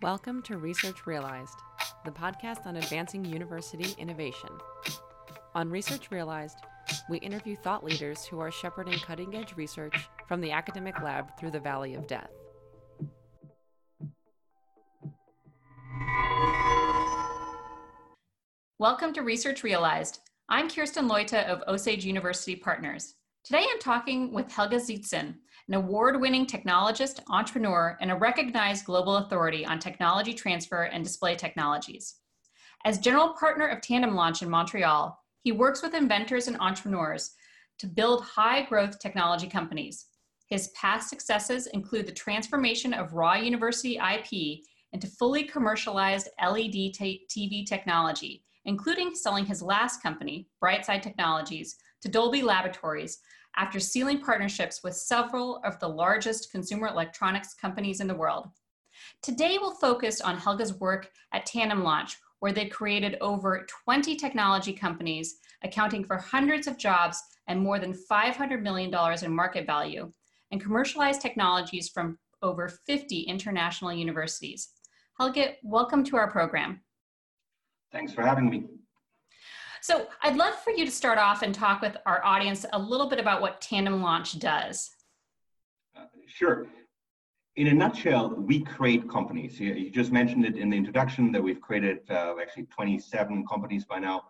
Welcome 0.00 0.42
to 0.42 0.58
Research 0.58 1.08
Realized, 1.08 1.58
the 2.04 2.12
podcast 2.12 2.66
on 2.66 2.76
advancing 2.76 3.24
university 3.24 3.96
innovation. 3.98 4.50
On 5.56 5.68
Research 5.68 6.12
Realized, 6.12 6.56
we 7.10 7.18
interview 7.18 7.56
thought 7.56 7.82
leaders 7.82 8.24
who 8.24 8.38
are 8.38 8.52
shepherding 8.52 9.00
cutting 9.00 9.34
edge 9.34 9.56
research 9.56 10.08
from 10.28 10.40
the 10.40 10.52
academic 10.52 11.02
lab 11.02 11.36
through 11.36 11.50
the 11.50 11.58
valley 11.58 11.94
of 11.94 12.06
death. 12.06 12.30
Welcome 18.78 19.12
to 19.14 19.22
Research 19.22 19.64
Realized. 19.64 20.20
I'm 20.48 20.70
Kirsten 20.70 21.08
Leute 21.08 21.34
of 21.34 21.64
Osage 21.66 22.04
University 22.04 22.54
Partners. 22.54 23.14
Today 23.48 23.64
I'm 23.72 23.78
talking 23.78 24.30
with 24.34 24.52
Helge 24.52 24.72
Seetzen, 24.72 25.34
an 25.68 25.74
award 25.74 26.20
winning 26.20 26.44
technologist, 26.44 27.20
entrepreneur, 27.30 27.96
and 27.98 28.10
a 28.10 28.14
recognized 28.14 28.84
global 28.84 29.16
authority 29.16 29.64
on 29.64 29.78
technology 29.78 30.34
transfer 30.34 30.82
and 30.82 31.02
display 31.02 31.34
technologies. 31.34 32.16
As 32.84 32.98
general 32.98 33.34
partner 33.40 33.66
of 33.66 33.80
TandemLaunch 33.80 34.42
in 34.42 34.50
Montreal, 34.50 35.18
he 35.40 35.52
works 35.52 35.80
with 35.80 35.94
inventors 35.94 36.46
and 36.46 36.58
entrepreneurs 36.60 37.30
to 37.78 37.86
build 37.86 38.22
high 38.22 38.66
growth 38.66 38.98
technology 38.98 39.48
companies. 39.48 40.08
His 40.50 40.68
past 40.76 41.08
successes 41.08 41.68
include 41.68 42.04
the 42.04 42.12
transformation 42.12 42.92
of 42.92 43.14
raw 43.14 43.36
university 43.36 43.96
IP 43.96 44.60
into 44.92 45.06
fully 45.06 45.44
commercialized 45.44 46.28
LED 46.38 46.92
TV 46.92 47.64
technology, 47.64 48.44
including 48.66 49.14
selling 49.14 49.46
his 49.46 49.62
last 49.62 50.02
company, 50.02 50.50
Brightside 50.62 51.00
Technologies, 51.00 51.76
to 52.02 52.10
Dolby 52.10 52.42
Laboratories 52.42 53.18
after 53.58 53.80
sealing 53.80 54.20
partnerships 54.20 54.82
with 54.84 54.94
several 54.94 55.60
of 55.64 55.78
the 55.80 55.88
largest 55.88 56.52
consumer 56.52 56.86
electronics 56.86 57.54
companies 57.54 58.00
in 58.00 58.06
the 58.06 58.14
world. 58.14 58.46
Today, 59.20 59.58
we'll 59.60 59.74
focus 59.74 60.20
on 60.20 60.38
Helga's 60.38 60.78
work 60.78 61.10
at 61.32 61.46
TandemLaunch, 61.46 62.14
where 62.38 62.52
they 62.52 62.66
created 62.66 63.18
over 63.20 63.66
20 63.84 64.14
technology 64.14 64.72
companies, 64.72 65.38
accounting 65.64 66.04
for 66.04 66.16
hundreds 66.16 66.68
of 66.68 66.78
jobs 66.78 67.20
and 67.48 67.60
more 67.60 67.80
than 67.80 67.98
$500 68.10 68.62
million 68.62 68.94
in 69.24 69.34
market 69.34 69.66
value, 69.66 70.12
and 70.52 70.62
commercialized 70.62 71.20
technologies 71.20 71.88
from 71.88 72.16
over 72.42 72.68
50 72.68 73.22
international 73.22 73.92
universities. 73.92 74.68
Helga, 75.18 75.54
welcome 75.64 76.04
to 76.04 76.16
our 76.16 76.30
program. 76.30 76.80
Thanks 77.90 78.12
for 78.12 78.22
having 78.22 78.48
me. 78.48 78.66
So 79.88 80.06
I'd 80.20 80.36
love 80.36 80.54
for 80.56 80.70
you 80.70 80.84
to 80.84 80.90
start 80.90 81.16
off 81.16 81.40
and 81.40 81.54
talk 81.54 81.80
with 81.80 81.96
our 82.04 82.22
audience 82.22 82.66
a 82.74 82.78
little 82.78 83.08
bit 83.08 83.18
about 83.18 83.40
what 83.40 83.58
TandemLaunch 83.62 84.38
does. 84.38 84.90
Uh, 85.96 86.02
sure. 86.26 86.66
In 87.56 87.68
a 87.68 87.72
nutshell, 87.72 88.34
we 88.36 88.60
create 88.60 89.08
companies. 89.08 89.58
You, 89.58 89.88
just 89.88 90.12
mentioned 90.12 90.44
it 90.44 90.58
in 90.58 90.68
the 90.68 90.76
introduction 90.76 91.32
that 91.32 91.42
we've 91.42 91.62
created 91.62 92.00
uh, 92.10 92.34
actually 92.38 92.64
27 92.64 93.46
companies 93.46 93.86
by 93.86 93.98
now. 93.98 94.24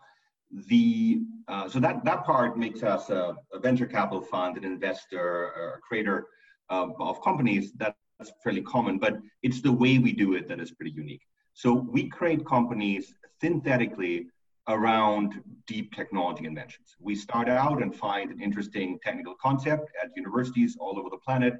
The 0.69 1.23
uh, 1.49 1.69
so 1.69 1.81
that 1.81 2.05
that 2.05 2.23
part 2.23 2.57
makes 2.57 2.85
us 2.85 3.11
a, 3.11 3.35
a 3.53 3.59
venture 3.59 3.87
capital 3.87 4.21
fund, 4.23 4.59
an 4.59 4.65
investor, 4.65 5.75
a 5.75 5.81
creator 5.81 6.29
of 6.71 7.21
companies. 7.25 7.73
That's 7.75 7.97
fairly 8.45 8.63
common, 8.63 9.01
but 9.01 9.19
it's 9.43 9.61
the 9.61 9.73
way 9.73 9.99
we 9.99 10.13
do 10.13 10.35
it 10.35 10.47
that 10.47 10.61
is 10.61 10.71
pretty 10.71 10.93
unique. 10.93 11.23
So 11.53 11.73
we 11.73 12.09
create 12.09 12.47
companies 12.47 13.13
synthetically 13.41 14.29
around 14.69 15.41
deep 15.67 15.95
technology 15.95 16.45
inventions. 16.45 16.95
We 17.01 17.15
start 17.15 17.49
out 17.49 17.83
and 17.83 17.95
find 17.95 18.31
an 18.31 18.41
interesting 18.41 18.99
technical 19.03 19.35
concept 19.41 19.91
at 20.03 20.11
universities 20.15 20.77
all 20.79 20.99
over 20.99 21.09
the 21.11 21.19
planet. 21.19 21.55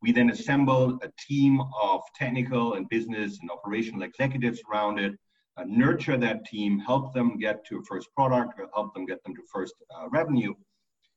We 0.00 0.12
then 0.12 0.30
assemble 0.30 0.98
a 1.02 1.10
team 1.18 1.60
of 1.80 2.00
technical 2.14 2.74
and 2.74 2.88
business 2.88 3.38
and 3.40 3.50
operational 3.50 4.02
executives 4.02 4.60
around 4.70 4.98
it, 4.98 5.14
uh, 5.56 5.64
nurture 5.66 6.16
that 6.16 6.44
team, 6.46 6.78
help 6.78 7.12
them 7.12 7.38
get 7.38 7.66
to 7.66 7.78
a 7.78 7.82
first 7.82 8.08
product, 8.14 8.60
help 8.74 8.94
them 8.94 9.04
get 9.06 9.22
them 9.24 9.34
to 9.34 9.42
first 9.52 9.74
uh, 9.94 10.08
revenue. 10.08 10.54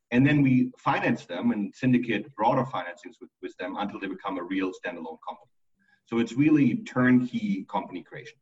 And 0.09 0.27
then 0.27 0.41
we 0.41 0.71
finance 0.77 1.25
them 1.25 1.51
and 1.51 1.73
syndicate 1.73 2.35
broader 2.35 2.63
financings 2.63 3.15
with, 3.21 3.29
with 3.41 3.55
them 3.57 3.77
until 3.77 3.99
they 3.99 4.07
become 4.07 4.37
a 4.37 4.43
real 4.43 4.71
standalone 4.71 5.19
company. 5.27 5.51
So 6.07 6.19
it's 6.19 6.33
really 6.33 6.77
turnkey 6.83 7.65
company 7.69 8.03
creation. 8.03 8.37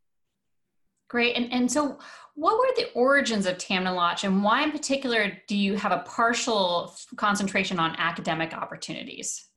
Great. 1.09 1.36
And, 1.36 1.52
and 1.52 1.72
so, 1.72 1.97
what 2.36 2.58
were 2.58 2.74
the 2.78 2.92
origins 2.94 3.46
of 3.46 3.58
Launch, 3.70 4.24
and 4.24 4.44
why, 4.44 4.64
in 4.64 4.72
particular, 4.72 5.34
do 5.47 5.58
you 5.58 5.75
have 5.75 5.92
a 5.92 6.00
partial 6.06 6.96
concentration 7.18 7.80
on 7.80 7.96
academic 7.97 8.53
opportunities? 8.53 9.50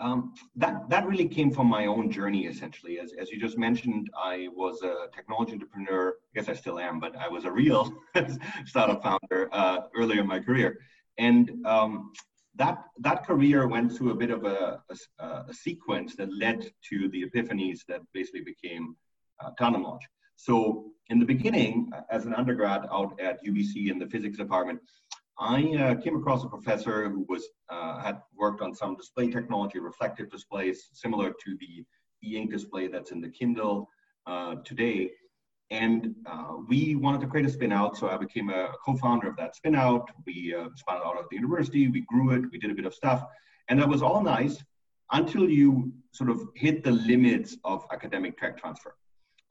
Um, 0.00 0.32
that 0.56 0.88
that 0.88 1.06
really 1.06 1.28
came 1.28 1.50
from 1.50 1.66
my 1.66 1.84
own 1.86 2.10
journey, 2.10 2.46
essentially. 2.46 2.98
As 2.98 3.12
as 3.20 3.30
you 3.30 3.38
just 3.38 3.58
mentioned, 3.58 4.08
I 4.16 4.48
was 4.56 4.82
a 4.82 5.08
technology 5.14 5.52
entrepreneur. 5.52 6.08
I 6.08 6.30
guess 6.34 6.48
I 6.48 6.54
still 6.54 6.78
am, 6.78 6.98
but 6.98 7.14
I 7.16 7.28
was 7.28 7.44
a 7.44 7.52
real 7.52 7.92
startup 8.64 9.02
founder 9.02 9.50
uh, 9.52 9.82
earlier 9.94 10.22
in 10.22 10.26
my 10.26 10.40
career, 10.40 10.78
and 11.18 11.64
um, 11.66 12.12
that 12.56 12.82
that 13.00 13.26
career 13.26 13.68
went 13.68 13.92
through 13.92 14.12
a 14.12 14.16
bit 14.16 14.30
of 14.30 14.44
a, 14.44 14.82
a, 15.18 15.24
a, 15.24 15.54
sequence 15.54 16.16
that 16.16 16.32
led 16.32 16.72
to 16.88 17.08
the 17.10 17.24
epiphanies 17.26 17.80
that 17.86 18.00
basically 18.12 18.42
became 18.42 18.96
uh, 19.44 19.50
Launch. 19.60 20.02
So 20.42 20.86
in 21.10 21.18
the 21.18 21.26
beginning, 21.26 21.90
as 22.10 22.24
an 22.24 22.32
undergrad 22.32 22.86
out 22.90 23.20
at 23.20 23.44
UBC 23.44 23.90
in 23.90 23.98
the 23.98 24.06
physics 24.06 24.38
department, 24.38 24.80
I 25.38 25.60
uh, 25.76 25.94
came 25.96 26.16
across 26.16 26.44
a 26.44 26.48
professor 26.48 27.10
who 27.10 27.26
was 27.28 27.46
uh, 27.68 28.00
had 28.00 28.22
worked 28.34 28.62
on 28.62 28.74
some 28.74 28.96
display 28.96 29.28
technology, 29.28 29.78
reflective 29.80 30.30
displays, 30.30 30.88
similar 30.94 31.28
to 31.28 31.56
the 31.60 31.84
e-ink 32.22 32.50
display 32.50 32.88
that's 32.88 33.10
in 33.10 33.20
the 33.20 33.28
Kindle 33.28 33.90
uh, 34.26 34.54
today. 34.64 35.10
And 35.70 36.14
uh, 36.24 36.54
we 36.68 36.94
wanted 36.94 37.20
to 37.20 37.26
create 37.26 37.44
a 37.46 37.50
spin 37.50 37.70
out, 37.70 37.98
so 37.98 38.08
I 38.08 38.16
became 38.16 38.48
a 38.48 38.72
co-founder 38.84 39.28
of 39.28 39.36
that 39.36 39.54
spin 39.56 39.74
out. 39.74 40.08
We 40.26 40.54
uh, 40.58 40.68
spun 40.74 40.96
it 40.96 41.02
out 41.04 41.18
of 41.18 41.26
the 41.30 41.36
university, 41.36 41.88
we 41.88 42.00
grew 42.08 42.30
it, 42.32 42.50
we 42.50 42.58
did 42.58 42.70
a 42.70 42.74
bit 42.74 42.86
of 42.86 42.94
stuff, 42.94 43.24
and 43.68 43.78
that 43.78 43.88
was 43.88 44.02
all 44.02 44.22
nice 44.22 44.64
until 45.12 45.50
you 45.50 45.92
sort 46.12 46.30
of 46.30 46.40
hit 46.54 46.82
the 46.82 46.92
limits 46.92 47.58
of 47.62 47.84
academic 47.92 48.38
tech 48.38 48.56
transfer. 48.56 48.94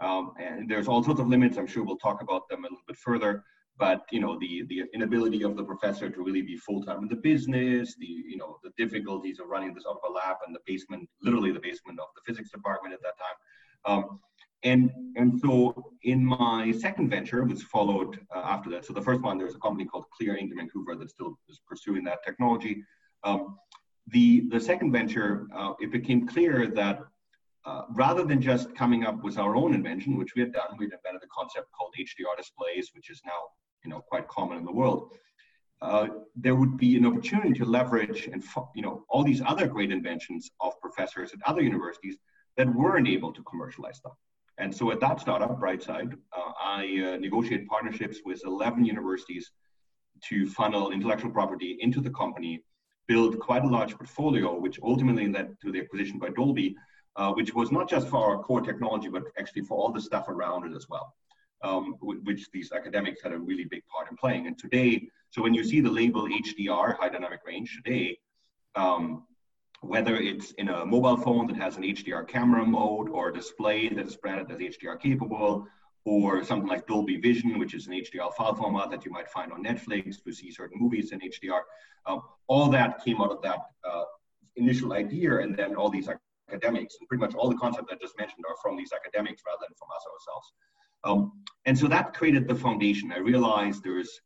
Um, 0.01 0.33
and 0.39 0.69
there's 0.69 0.87
all 0.87 1.03
sorts 1.03 1.19
of 1.19 1.27
limits. 1.27 1.57
I'm 1.57 1.67
sure 1.67 1.83
we'll 1.83 1.97
talk 1.97 2.21
about 2.21 2.47
them 2.49 2.59
a 2.59 2.63
little 2.63 2.77
bit 2.87 2.97
further. 2.97 3.43
But 3.77 4.05
you 4.11 4.19
know, 4.19 4.37
the 4.37 4.63
the 4.67 4.83
inability 4.93 5.43
of 5.43 5.55
the 5.55 5.63
professor 5.63 6.09
to 6.09 6.21
really 6.21 6.41
be 6.41 6.57
full 6.57 6.83
time 6.83 7.03
in 7.03 7.07
the 7.07 7.15
business, 7.15 7.95
the 7.97 8.05
you 8.05 8.37
know 8.37 8.57
the 8.61 8.71
difficulties 8.77 9.39
of 9.39 9.47
running 9.47 9.73
this 9.73 9.85
out 9.89 9.97
of 10.03 10.09
a 10.09 10.13
lab 10.13 10.37
in 10.45 10.51
the 10.53 10.59
basement, 10.65 11.07
literally 11.21 11.51
the 11.51 11.61
basement 11.61 11.97
of 11.99 12.07
the 12.15 12.21
physics 12.27 12.51
department 12.51 12.93
at 12.93 13.01
that 13.01 13.13
time. 13.17 13.37
Um, 13.85 14.19
and 14.63 14.91
and 15.15 15.39
so 15.39 15.93
in 16.03 16.25
my 16.25 16.73
second 16.73 17.09
venture, 17.09 17.45
which 17.45 17.61
followed 17.63 18.19
uh, 18.35 18.39
after 18.39 18.69
that, 18.71 18.83
so 18.85 18.91
the 18.91 19.01
first 19.01 19.21
one 19.21 19.37
there's 19.37 19.55
a 19.55 19.59
company 19.59 19.85
called 19.85 20.05
ClearInk 20.21 20.51
in 20.51 20.57
Vancouver 20.57 20.95
that 20.95 21.09
still 21.09 21.39
is 21.47 21.61
pursuing 21.65 22.03
that 22.03 22.19
technology. 22.25 22.83
Um, 23.23 23.57
the 24.07 24.49
the 24.49 24.59
second 24.59 24.91
venture, 24.91 25.47
uh, 25.55 25.73
it 25.79 25.91
became 25.91 26.27
clear 26.27 26.67
that 26.67 26.99
uh, 27.69 27.83
rather 27.91 28.23
than 28.23 28.41
just 28.41 28.75
coming 28.75 29.03
up 29.03 29.23
with 29.23 29.37
our 29.37 29.55
own 29.55 29.75
invention, 29.75 30.17
which 30.17 30.33
we 30.35 30.41
had 30.41 30.51
done, 30.51 30.69
we'd 30.77 30.91
invented 30.91 31.21
a 31.23 31.31
concept 31.31 31.67
called 31.77 31.93
HDR 31.99 32.35
displays, 32.35 32.89
which 32.95 33.09
is 33.11 33.21
now 33.25 33.41
you 33.83 33.91
know 33.91 34.01
quite 34.11 34.27
common 34.27 34.57
in 34.57 34.65
the 34.65 34.71
world. 34.71 35.13
Uh, 35.81 36.07
there 36.35 36.55
would 36.55 36.77
be 36.77 36.97
an 36.97 37.05
opportunity 37.05 37.53
to 37.53 37.65
leverage 37.65 38.27
and 38.33 38.43
you 38.75 38.81
know 38.81 39.05
all 39.07 39.23
these 39.23 39.41
other 39.45 39.67
great 39.67 39.91
inventions 39.91 40.49
of 40.59 40.73
professors 40.81 41.31
at 41.31 41.39
other 41.45 41.61
universities 41.61 42.17
that 42.57 42.67
weren't 42.73 43.07
able 43.07 43.31
to 43.31 43.43
commercialize 43.43 43.99
them. 44.01 44.13
And 44.57 44.75
so 44.75 44.91
at 44.91 44.99
that 45.01 45.21
startup, 45.21 45.59
Brightside, 45.59 46.13
uh, 46.35 46.51
I 46.59 46.81
uh, 47.05 47.17
negotiated 47.17 47.67
partnerships 47.67 48.17
with 48.25 48.41
11 48.45 48.83
universities 48.83 49.51
to 50.27 50.49
funnel 50.49 50.91
intellectual 50.91 51.31
property 51.31 51.77
into 51.79 52.01
the 52.01 52.09
company, 52.09 52.63
build 53.07 53.39
quite 53.39 53.63
a 53.63 53.67
large 53.67 53.95
portfolio, 53.95 54.59
which 54.59 54.79
ultimately 54.83 55.27
led 55.27 55.55
to 55.61 55.71
the 55.71 55.79
acquisition 55.79 56.19
by 56.19 56.29
Dolby, 56.29 56.75
uh, 57.19 57.33
which 57.33 57.53
was 57.53 57.69
not 57.69 57.89
just 57.89 58.07
for 58.07 58.17
our 58.17 58.41
core 58.41 58.61
technology, 58.61 59.09
but 59.09 59.23
actually 59.37 59.61
for 59.61 59.77
all 59.77 59.91
the 59.91 59.99
stuff 59.99 60.29
around 60.29 60.71
it 60.71 60.73
as 60.73 60.87
well, 60.87 61.13
um, 61.61 61.95
which 62.01 62.49
these 62.53 62.71
academics 62.71 63.21
had 63.21 63.33
a 63.33 63.37
really 63.37 63.65
big 63.65 63.83
part 63.87 64.09
in 64.09 64.15
playing. 64.15 64.47
And 64.47 64.57
today, 64.57 65.05
so 65.29 65.41
when 65.41 65.53
you 65.53 65.65
see 65.65 65.81
the 65.81 65.91
label 65.91 66.29
HDR, 66.29 66.95
high 66.97 67.09
dynamic 67.09 67.41
range, 67.45 67.75
today, 67.75 68.17
um, 68.75 69.23
whether 69.81 70.15
it's 70.15 70.51
in 70.51 70.69
a 70.69 70.85
mobile 70.85 71.17
phone 71.17 71.45
that 71.47 71.57
has 71.57 71.75
an 71.75 71.83
HDR 71.83 72.25
camera 72.25 72.65
mode 72.65 73.09
or 73.09 73.27
a 73.29 73.33
display 73.33 73.89
that 73.89 74.05
is 74.05 74.15
branded 74.15 74.49
as 74.49 74.59
HDR 74.77 74.97
capable, 74.97 75.67
or 76.05 76.41
something 76.45 76.69
like 76.69 76.87
Dolby 76.87 77.17
Vision, 77.17 77.59
which 77.59 77.73
is 77.73 77.87
an 77.87 77.93
HDR 77.93 78.33
file 78.33 78.55
format 78.55 78.89
that 78.91 79.03
you 79.03 79.11
might 79.11 79.29
find 79.29 79.51
on 79.51 79.61
Netflix 79.61 80.23
to 80.23 80.31
see 80.31 80.51
certain 80.51 80.79
movies 80.79 81.11
in 81.11 81.19
HDR. 81.19 81.61
Um, 82.05 82.21
all 82.47 82.69
that 82.69 83.03
came 83.03 83.21
out 83.21 83.31
of 83.31 83.41
that 83.41 83.59
uh, 83.83 84.05
initial 84.55 84.93
idea, 84.93 85.39
and 85.39 85.55
then 85.57 85.75
all 85.75 85.89
these 85.89 86.07
academics, 86.49 86.95
and 86.99 87.07
pretty 87.07 87.21
much 87.21 87.35
all 87.35 87.49
the 87.49 87.55
concepts 87.55 87.87
I 87.91 87.95
just 88.01 88.17
mentioned 88.17 88.43
are 88.47 88.55
from 88.61 88.77
these 88.77 88.91
academics 88.93 89.41
rather 89.45 89.59
than 89.67 89.75
from 89.77 89.89
us 89.95 90.03
ourselves. 90.13 90.53
Um, 91.03 91.43
and 91.65 91.77
so 91.77 91.87
that 91.87 92.13
created 92.13 92.47
the 92.47 92.55
foundation. 92.55 93.11
I 93.11 93.19
realized 93.19 93.83
there's 93.83 94.19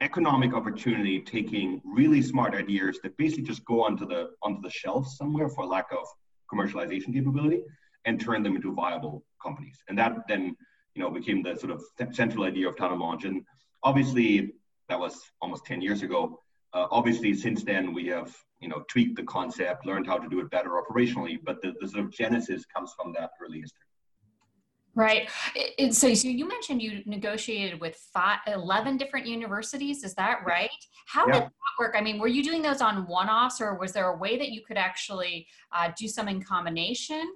economic 0.00 0.54
opportunity 0.54 1.20
taking 1.20 1.82
really 1.84 2.22
smart 2.22 2.54
ideas 2.54 2.98
that 3.02 3.16
basically 3.16 3.44
just 3.44 3.64
go 3.64 3.82
onto 3.82 4.06
the 4.06 4.30
onto 4.42 4.62
the 4.62 4.70
shelf 4.70 5.06
somewhere 5.06 5.48
for 5.48 5.66
lack 5.66 5.86
of 5.92 6.06
commercialization 6.52 7.12
capability 7.12 7.60
and 8.04 8.20
turn 8.20 8.42
them 8.42 8.56
into 8.56 8.72
viable 8.72 9.24
companies. 9.42 9.78
And 9.88 9.98
that 9.98 10.12
then, 10.28 10.56
you 10.94 11.02
know, 11.02 11.10
became 11.10 11.42
the 11.42 11.56
sort 11.56 11.72
of 11.72 11.82
central 12.12 12.44
idea 12.44 12.68
of 12.68 12.76
TandemLaunch. 12.76 13.24
And 13.24 13.42
obviously, 13.82 14.54
that 14.88 14.98
was 14.98 15.20
almost 15.42 15.66
10 15.66 15.82
years 15.82 16.02
ago. 16.02 16.40
Uh, 16.72 16.86
obviously, 16.90 17.34
since 17.34 17.64
then, 17.64 17.92
we 17.92 18.06
have, 18.06 18.34
you 18.60 18.68
know, 18.68 18.82
tweaked 18.88 19.16
the 19.16 19.22
concept, 19.24 19.86
learned 19.86 20.06
how 20.06 20.18
to 20.18 20.28
do 20.28 20.40
it 20.40 20.50
better 20.50 20.80
operationally, 20.80 21.38
but 21.44 21.62
the, 21.62 21.74
the 21.80 21.88
sort 21.88 22.04
of 22.04 22.10
genesis 22.10 22.64
comes 22.64 22.92
from 23.00 23.12
that 23.12 23.30
early 23.42 23.60
history. 23.60 23.84
Right. 24.94 25.30
So, 25.92 26.12
so 26.12 26.26
you 26.26 26.48
mentioned 26.48 26.82
you 26.82 27.02
negotiated 27.06 27.80
with 27.80 27.94
five, 28.12 28.40
11 28.48 28.96
different 28.96 29.26
universities. 29.28 30.02
Is 30.02 30.14
that 30.14 30.40
right? 30.44 30.70
How 31.06 31.24
yeah. 31.28 31.34
did 31.34 31.42
that 31.44 31.52
work? 31.78 31.94
I 31.96 32.00
mean, 32.00 32.18
were 32.18 32.26
you 32.26 32.42
doing 32.42 32.62
those 32.62 32.80
on 32.80 33.06
one 33.06 33.28
offs 33.28 33.60
or 33.60 33.78
was 33.78 33.92
there 33.92 34.08
a 34.08 34.16
way 34.16 34.36
that 34.36 34.48
you 34.48 34.60
could 34.66 34.76
actually 34.76 35.46
uh, 35.72 35.92
do 35.96 36.08
some 36.08 36.26
in 36.26 36.42
combination? 36.42 37.32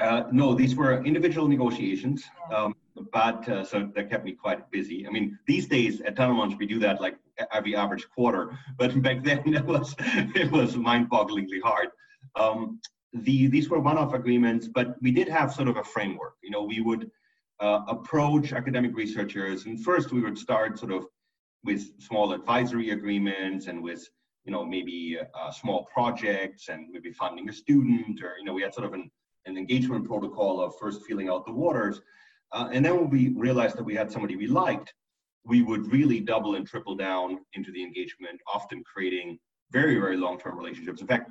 Uh, 0.00 0.24
no, 0.32 0.54
these 0.54 0.74
were 0.74 1.02
individual 1.04 1.48
negotiations, 1.48 2.24
um, 2.52 2.74
but 3.12 3.48
uh, 3.48 3.64
so 3.64 3.88
that 3.94 4.10
kept 4.10 4.24
me 4.24 4.32
quite 4.32 4.70
busy. 4.70 5.06
I 5.06 5.10
mean, 5.10 5.38
these 5.46 5.68
days 5.68 6.00
at 6.00 6.16
TandemLaunch 6.16 6.58
we 6.58 6.66
do 6.66 6.78
that 6.80 7.00
like 7.00 7.16
every 7.52 7.74
average 7.76 8.08
quarter, 8.10 8.56
but 8.78 9.00
back 9.06 9.22
then 9.22 9.54
it 9.54 9.64
was 9.64 9.94
it 9.98 10.50
was 10.50 10.76
mind-bogglingly 10.76 11.60
hard. 11.62 11.88
Um, 12.36 12.80
the 13.12 13.46
these 13.48 13.68
were 13.68 13.80
one-off 13.80 14.14
agreements, 14.14 14.68
but 14.68 14.96
we 15.02 15.10
did 15.10 15.28
have 15.28 15.52
sort 15.52 15.68
of 15.68 15.76
a 15.76 15.84
framework. 15.84 16.34
You 16.42 16.50
know, 16.50 16.62
we 16.62 16.80
would 16.80 17.10
uh, 17.60 17.80
approach 17.88 18.52
academic 18.52 18.96
researchers, 18.96 19.66
and 19.66 19.82
first 19.84 20.12
we 20.12 20.20
would 20.20 20.38
start 20.38 20.78
sort 20.78 20.92
of 20.92 21.06
with 21.64 22.00
small 22.00 22.32
advisory 22.32 22.90
agreements 22.90 23.66
and 23.66 23.82
with 23.82 24.08
you 24.44 24.52
know 24.52 24.64
maybe 24.64 25.18
uh, 25.34 25.50
small 25.50 25.86
projects 25.92 26.68
and 26.68 26.88
maybe 26.90 27.12
funding 27.12 27.48
a 27.48 27.52
student, 27.52 28.22
or 28.22 28.36
you 28.38 28.44
know 28.44 28.54
we 28.54 28.62
had 28.62 28.74
sort 28.74 28.86
of 28.86 28.94
an 28.94 29.10
an 29.46 29.56
engagement 29.56 30.06
protocol 30.06 30.60
of 30.60 30.74
first 30.78 31.02
feeling 31.06 31.28
out 31.28 31.44
the 31.46 31.52
waters. 31.52 32.00
Uh, 32.52 32.68
and 32.72 32.84
then 32.84 32.96
when 32.96 33.10
we 33.10 33.28
realized 33.30 33.76
that 33.76 33.82
we 33.82 33.94
had 33.94 34.10
somebody 34.10 34.36
we 34.36 34.46
liked, 34.46 34.92
we 35.44 35.62
would 35.62 35.90
really 35.92 36.20
double 36.20 36.54
and 36.54 36.66
triple 36.66 36.94
down 36.94 37.40
into 37.54 37.72
the 37.72 37.82
engagement, 37.82 38.40
often 38.52 38.82
creating 38.84 39.38
very, 39.70 39.98
very 39.98 40.16
long-term 40.16 40.56
relationships. 40.56 41.00
In 41.00 41.06
fact, 41.06 41.30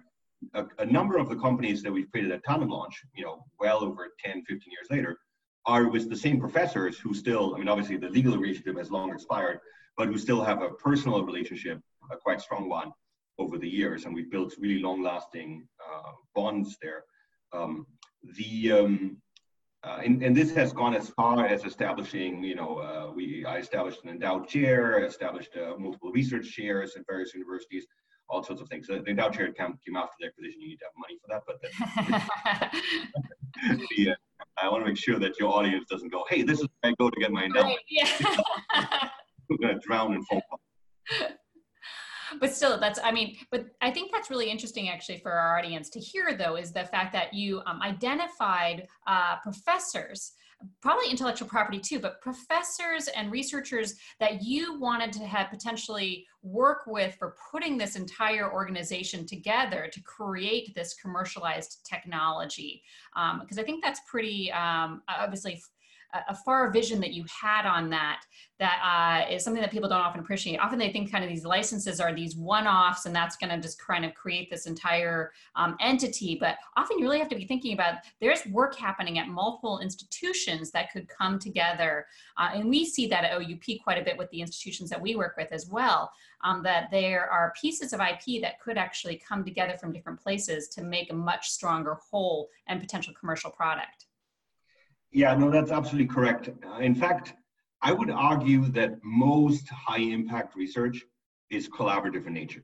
a, 0.53 0.65
a, 0.79 0.85
number 0.85 1.17
of 1.17 1.29
the 1.29 1.35
companies 1.35 1.83
that 1.83 1.91
we've 1.91 2.09
created 2.09 2.31
at 2.31 2.43
TandemLaunch, 2.43 2.93
you 3.15 3.23
know, 3.23 3.45
well 3.59 3.83
over 3.83 4.09
10, 4.23 4.43
15 4.43 4.57
years 4.71 4.87
later, 4.89 5.17
are 5.65 5.87
with 5.87 6.09
the 6.09 6.15
same 6.15 6.39
professors 6.39 6.97
who 6.97 7.13
still, 7.13 7.53
I 7.55 7.59
mean, 7.59 7.69
obviously 7.69 7.97
the 7.97 8.09
legal 8.09 8.35
relationship 8.37 8.77
has 8.77 8.89
long 8.89 9.13
expired, 9.13 9.59
but 9.95 10.07
who 10.07 10.17
still 10.17 10.43
have 10.43 10.61
a 10.61 10.71
personal 10.71 11.23
relationship, 11.23 11.79
a 12.11 12.17
quite 12.17 12.41
strong 12.41 12.67
one 12.67 12.91
over 13.37 13.57
the 13.57 13.69
years. 13.69 14.05
And 14.05 14.15
we've 14.15 14.31
built 14.31 14.55
really 14.59 14.81
long-lasting 14.81 15.67
uh, 15.79 16.11
bonds 16.33 16.77
there. 16.81 17.03
Um, 17.53 17.85
the 18.37 18.71
um, 18.71 19.20
uh, 19.83 19.99
and, 20.05 20.21
and, 20.21 20.35
this 20.35 20.53
has 20.53 20.71
gone 20.71 20.93
as 20.93 21.09
far 21.09 21.47
as 21.47 21.65
establishing, 21.65 22.43
you 22.43 22.53
know, 22.53 22.77
uh, 22.77 23.09
we 23.11 23.43
I 23.45 23.57
established 23.57 24.03
an 24.03 24.09
endowed 24.09 24.47
chair, 24.47 25.03
established 25.03 25.57
uh, 25.57 25.75
multiple 25.77 26.11
research 26.11 26.51
chairs 26.51 26.95
at 26.95 27.03
various 27.07 27.33
universities, 27.33 27.87
all 28.29 28.43
sorts 28.43 28.61
of 28.61 28.69
things. 28.69 28.85
So 28.87 28.99
the 28.99 29.09
endowed 29.09 29.33
chair 29.33 29.51
came, 29.51 29.79
came 29.83 29.95
after 29.95 30.13
the 30.19 30.27
acquisition. 30.27 30.61
You 30.61 30.67
need 30.69 30.77
to 30.77 30.85
have 30.85 30.93
money 30.97 31.17
for 31.19 31.29
that, 31.29 31.41
but 31.47 31.59
the, 33.97 34.11
uh, 34.11 34.15
I 34.61 34.69
want 34.69 34.83
to 34.83 34.89
make 34.89 34.97
sure 34.97 35.17
that 35.17 35.39
your 35.39 35.51
audience 35.51 35.85
doesn't 35.89 36.11
go, 36.11 36.25
"Hey, 36.29 36.43
this 36.43 36.59
is 36.59 36.67
where 36.81 36.91
I 36.91 36.95
go 36.99 37.09
to 37.09 37.19
get 37.19 37.31
my 37.31 37.45
endowment." 37.45 37.77
Right, 37.77 37.85
yeah. 37.89 38.05
Going 39.61 39.73
to 39.73 39.79
drown 39.85 40.13
in 40.13 40.23
phone 40.23 40.41
calls 40.49 40.61
but 42.41 42.53
still 42.53 42.77
that's 42.77 42.99
i 43.03 43.11
mean 43.11 43.37
but 43.51 43.67
i 43.79 43.89
think 43.89 44.11
that's 44.11 44.29
really 44.29 44.49
interesting 44.49 44.89
actually 44.89 45.17
for 45.19 45.31
our 45.31 45.57
audience 45.57 45.89
to 45.89 45.99
hear 45.99 46.35
though 46.35 46.57
is 46.57 46.73
the 46.73 46.83
fact 46.83 47.13
that 47.13 47.33
you 47.33 47.61
um, 47.65 47.81
identified 47.81 48.87
uh, 49.07 49.37
professors 49.37 50.33
probably 50.81 51.09
intellectual 51.09 51.47
property 51.47 51.79
too 51.79 51.99
but 51.99 52.21
professors 52.21 53.07
and 53.15 53.31
researchers 53.31 53.95
that 54.19 54.43
you 54.43 54.77
wanted 54.79 55.11
to 55.13 55.25
have 55.25 55.49
potentially 55.49 56.25
work 56.43 56.83
with 56.87 57.15
for 57.15 57.35
putting 57.51 57.77
this 57.77 57.95
entire 57.95 58.51
organization 58.51 59.25
together 59.25 59.89
to 59.91 60.01
create 60.01 60.73
this 60.75 60.95
commercialized 60.95 61.87
technology. 61.87 62.81
Because 63.13 63.57
um, 63.57 63.59
i 63.59 63.63
think 63.63 63.83
that's 63.83 64.01
pretty 64.07 64.51
um, 64.51 65.01
obviously 65.07 65.61
a 66.13 66.35
far 66.35 66.71
vision 66.71 66.99
that 66.99 67.13
you 67.13 67.25
had 67.41 67.65
on 67.65 67.89
that 67.89 68.21
that 68.59 69.25
uh, 69.27 69.33
is 69.33 69.43
something 69.43 69.61
that 69.61 69.71
people 69.71 69.89
don't 69.89 70.01
often 70.01 70.19
appreciate. 70.19 70.57
Often 70.57 70.77
they 70.77 70.91
think 70.91 71.11
kind 71.11 71.23
of 71.23 71.29
these 71.29 71.45
licenses 71.45 71.99
are 71.99 72.13
these 72.13 72.35
one-offs 72.35 73.07
and 73.07 73.15
that's 73.15 73.35
going 73.35 73.49
to 73.49 73.59
just 73.59 73.83
kind 73.83 74.05
of 74.05 74.13
create 74.13 74.51
this 74.51 74.67
entire 74.67 75.31
um, 75.55 75.75
entity. 75.79 76.37
But 76.39 76.57
often 76.77 76.99
you 76.99 77.05
really 77.05 77.17
have 77.17 77.29
to 77.29 77.35
be 77.35 77.47
thinking 77.47 77.73
about 77.73 77.95
there's 78.19 78.45
work 78.47 78.77
happening 78.77 79.17
at 79.17 79.27
multiple 79.27 79.79
institutions 79.79 80.69
that 80.71 80.91
could 80.91 81.07
come 81.07 81.39
together. 81.39 82.05
Uh, 82.37 82.49
and 82.53 82.69
we 82.69 82.85
see 82.85 83.07
that 83.07 83.23
at 83.23 83.33
OUP 83.33 83.81
quite 83.83 83.99
a 83.99 84.05
bit 84.05 84.15
with 84.15 84.29
the 84.29 84.41
institutions 84.41 84.91
that 84.91 85.01
we 85.01 85.15
work 85.15 85.35
with 85.37 85.51
as 85.51 85.67
well, 85.67 86.11
um, 86.43 86.61
that 86.61 86.91
there 86.91 87.27
are 87.31 87.53
pieces 87.59 87.93
of 87.93 87.99
IP 87.99 88.43
that 88.43 88.59
could 88.61 88.77
actually 88.77 89.19
come 89.27 89.43
together 89.43 89.75
from 89.79 89.91
different 89.91 90.19
places 90.19 90.67
to 90.67 90.83
make 90.83 91.11
a 91.11 91.15
much 91.15 91.49
stronger 91.49 91.95
whole 91.95 92.49
and 92.67 92.79
potential 92.79 93.13
commercial 93.19 93.49
product. 93.49 94.05
Yeah, 95.11 95.35
no, 95.35 95.51
that's 95.51 95.71
absolutely 95.71 96.07
correct. 96.07 96.49
In 96.79 96.95
fact, 96.95 97.33
I 97.81 97.91
would 97.91 98.09
argue 98.09 98.67
that 98.69 98.99
most 99.03 99.67
high 99.69 99.99
impact 99.99 100.55
research 100.55 101.03
is 101.49 101.67
collaborative 101.67 102.27
in 102.27 102.33
nature. 102.33 102.63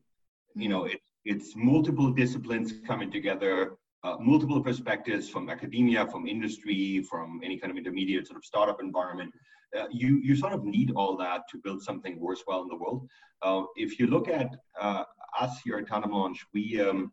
You 0.55 0.69
know, 0.69 0.85
it, 0.85 1.01
it's 1.25 1.55
multiple 1.55 2.11
disciplines 2.11 2.73
coming 2.85 3.11
together, 3.11 3.73
uh, 4.03 4.15
multiple 4.19 4.61
perspectives 4.61 5.27
from 5.27 5.49
academia, 5.49 6.07
from 6.07 6.25
industry, 6.25 7.01
from 7.01 7.41
any 7.43 7.57
kind 7.57 7.71
of 7.71 7.77
intermediate 7.77 8.27
sort 8.27 8.37
of 8.37 8.45
startup 8.45 8.79
environment. 8.79 9.33
Uh, 9.77 9.87
you, 9.91 10.21
you 10.23 10.33
sort 10.33 10.53
of 10.53 10.63
need 10.63 10.93
all 10.95 11.17
that 11.17 11.41
to 11.49 11.57
build 11.57 11.81
something 11.83 12.17
worthwhile 12.17 12.61
in 12.61 12.69
the 12.69 12.75
world. 12.77 13.05
Uh, 13.41 13.63
if 13.75 13.99
you 13.99 14.07
look 14.07 14.29
at 14.29 14.55
uh, 14.79 15.03
us 15.37 15.59
here 15.65 15.77
at 15.77 15.85
TandemLaunch, 15.85 16.37
we, 16.53 16.79
um, 16.79 17.11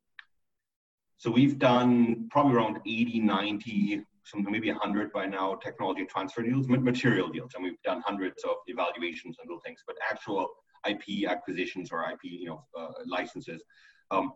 so 1.17 1.29
we've 1.29 1.59
done 1.59 2.29
probably 2.31 2.55
around 2.55 2.79
80, 2.87 3.19
90 3.21 4.05
some 4.25 4.45
maybe 4.51 4.71
100 4.71 5.13
by 5.13 5.27
now 5.27 5.55
technology 5.55 6.05
transfer 6.07 6.43
deals, 6.43 6.67
material 6.69 7.29
deals, 7.29 7.53
and 7.55 7.65
we've 7.65 7.81
done 7.85 8.03
hundreds 8.05 8.43
of 8.45 8.57
evaluations 8.67 9.37
and 9.39 9.49
little 9.49 9.61
things, 9.61 9.81
but 9.87 9.97
actual 10.11 10.49
IP 10.89 11.29
acquisitions 11.29 11.91
or 11.93 12.05
IP, 12.11 12.21
you 12.25 12.47
know, 12.47 12.65
uh, 12.79 12.89
licenses, 13.07 13.63
um, 14.11 14.33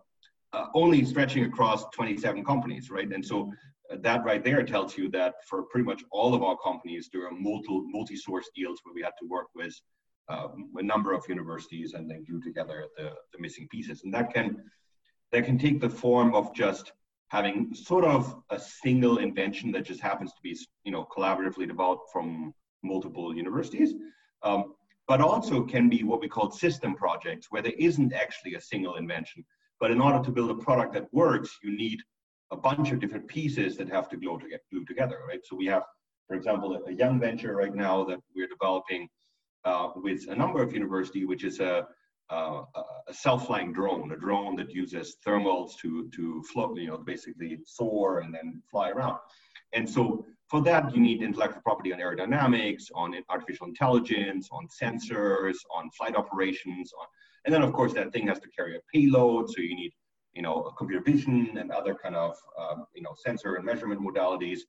uh, 0.52 0.66
only 0.74 1.04
stretching 1.04 1.44
across 1.44 1.84
27 1.94 2.44
companies, 2.44 2.90
right? 2.90 3.10
And 3.12 3.24
so 3.24 3.52
uh, 3.90 3.96
that 4.00 4.24
right 4.24 4.44
there 4.44 4.62
tells 4.62 4.96
you 4.96 5.10
that 5.10 5.34
for 5.48 5.64
pretty 5.64 5.84
much 5.84 6.02
all 6.10 6.34
of 6.34 6.42
our 6.42 6.56
companies, 6.56 7.08
there 7.12 7.26
are 7.26 7.32
multi 7.32 7.80
multi-source 7.86 8.48
deals 8.54 8.80
where 8.82 8.94
we 8.94 9.02
had 9.02 9.12
to 9.20 9.28
work 9.28 9.46
with 9.54 9.74
uh, 10.28 10.48
a 10.76 10.82
number 10.82 11.12
of 11.12 11.24
universities 11.28 11.94
and 11.94 12.10
then 12.10 12.24
glue 12.24 12.40
together 12.40 12.86
the, 12.96 13.12
the 13.32 13.38
missing 13.40 13.66
pieces, 13.70 14.02
and 14.04 14.12
that 14.12 14.32
can 14.32 14.56
that 15.32 15.44
can 15.44 15.58
take 15.58 15.80
the 15.80 15.90
form 15.90 16.34
of 16.34 16.54
just 16.54 16.92
having 17.28 17.74
sort 17.74 18.04
of 18.04 18.42
a 18.50 18.58
single 18.58 19.18
invention 19.18 19.70
that 19.72 19.84
just 19.84 20.00
happens 20.00 20.32
to 20.32 20.40
be, 20.42 20.56
you 20.84 20.92
know, 20.92 21.06
collaboratively 21.16 21.66
developed 21.66 22.10
from 22.12 22.54
multiple 22.82 23.36
universities, 23.36 23.94
um, 24.42 24.74
but 25.06 25.20
also 25.20 25.62
can 25.62 25.88
be 25.88 26.02
what 26.04 26.20
we 26.20 26.28
call 26.28 26.50
system 26.50 26.94
projects, 26.94 27.48
where 27.50 27.62
there 27.62 27.72
isn't 27.78 28.12
actually 28.12 28.54
a 28.54 28.60
single 28.60 28.96
invention. 28.96 29.44
But 29.80 29.90
in 29.90 30.00
order 30.00 30.24
to 30.24 30.30
build 30.30 30.50
a 30.50 30.54
product 30.54 30.94
that 30.94 31.12
works, 31.12 31.58
you 31.62 31.76
need 31.76 32.00
a 32.50 32.56
bunch 32.56 32.92
of 32.92 32.98
different 32.98 33.28
pieces 33.28 33.76
that 33.76 33.88
have 33.88 34.08
to 34.08 34.16
glue, 34.16 34.38
to 34.38 34.58
glue 34.72 34.84
together, 34.86 35.18
right? 35.28 35.40
So 35.44 35.54
we 35.54 35.66
have, 35.66 35.82
for 36.26 36.34
example, 36.34 36.82
a 36.86 36.92
young 36.92 37.20
venture 37.20 37.54
right 37.54 37.74
now 37.74 38.04
that 38.04 38.20
we're 38.34 38.48
developing 38.48 39.08
uh, 39.64 39.90
with 39.96 40.28
a 40.28 40.34
number 40.34 40.62
of 40.62 40.72
universities, 40.72 41.26
which 41.26 41.44
is 41.44 41.60
a 41.60 41.86
uh, 42.30 42.62
a 43.08 43.14
self-flying 43.14 43.72
drone, 43.72 44.12
a 44.12 44.16
drone 44.16 44.56
that 44.56 44.70
uses 44.70 45.16
thermals 45.26 45.76
to 45.80 46.08
to 46.16 46.42
float, 46.52 46.78
you 46.78 46.88
know, 46.88 46.98
basically 46.98 47.58
soar 47.64 48.20
and 48.20 48.34
then 48.34 48.62
fly 48.70 48.90
around. 48.90 49.18
And 49.72 49.88
so 49.88 50.24
for 50.48 50.62
that, 50.62 50.94
you 50.94 51.00
need 51.00 51.22
intellectual 51.22 51.62
property 51.62 51.92
on 51.92 51.98
aerodynamics, 52.00 52.84
on 52.94 53.14
artificial 53.28 53.66
intelligence, 53.66 54.48
on 54.50 54.66
sensors, 54.82 55.56
on 55.74 55.90
flight 55.90 56.16
operations, 56.16 56.92
on, 56.98 57.06
and 57.44 57.54
then 57.54 57.62
of 57.62 57.72
course 57.72 57.92
that 57.94 58.12
thing 58.12 58.28
has 58.28 58.40
to 58.40 58.48
carry 58.48 58.76
a 58.76 58.80
payload. 58.92 59.50
So 59.50 59.60
you 59.60 59.76
need, 59.76 59.92
you 60.32 60.42
know, 60.42 60.56
a 60.64 60.72
computer 60.74 61.02
vision 61.02 61.56
and 61.58 61.70
other 61.70 61.94
kind 61.94 62.16
of, 62.16 62.34
um, 62.58 62.86
you 62.94 63.02
know, 63.02 63.14
sensor 63.26 63.54
and 63.56 63.64
measurement 63.64 64.00
modalities. 64.00 64.60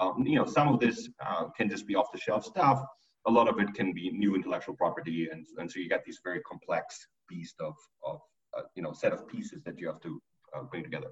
Um, 0.00 0.24
you 0.24 0.36
know, 0.38 0.46
some 0.46 0.68
of 0.68 0.78
this 0.78 1.08
uh, 1.24 1.46
can 1.56 1.68
just 1.68 1.86
be 1.86 1.94
off-the-shelf 1.96 2.44
stuff 2.44 2.84
a 3.26 3.30
lot 3.30 3.48
of 3.48 3.58
it 3.58 3.74
can 3.74 3.92
be 3.92 4.10
new 4.10 4.34
intellectual 4.34 4.76
property, 4.76 5.28
and, 5.30 5.46
and 5.58 5.70
so 5.70 5.80
you 5.80 5.88
get 5.88 6.04
these 6.04 6.20
very 6.22 6.40
complex 6.40 7.06
beast 7.28 7.56
of, 7.60 7.74
of 8.04 8.20
uh, 8.56 8.62
you 8.74 8.82
know 8.82 8.92
set 8.92 9.12
of 9.12 9.26
pieces 9.28 9.62
that 9.64 9.78
you 9.78 9.86
have 9.86 10.00
to 10.00 10.20
uh, 10.56 10.62
bring 10.62 10.82
together. 10.82 11.08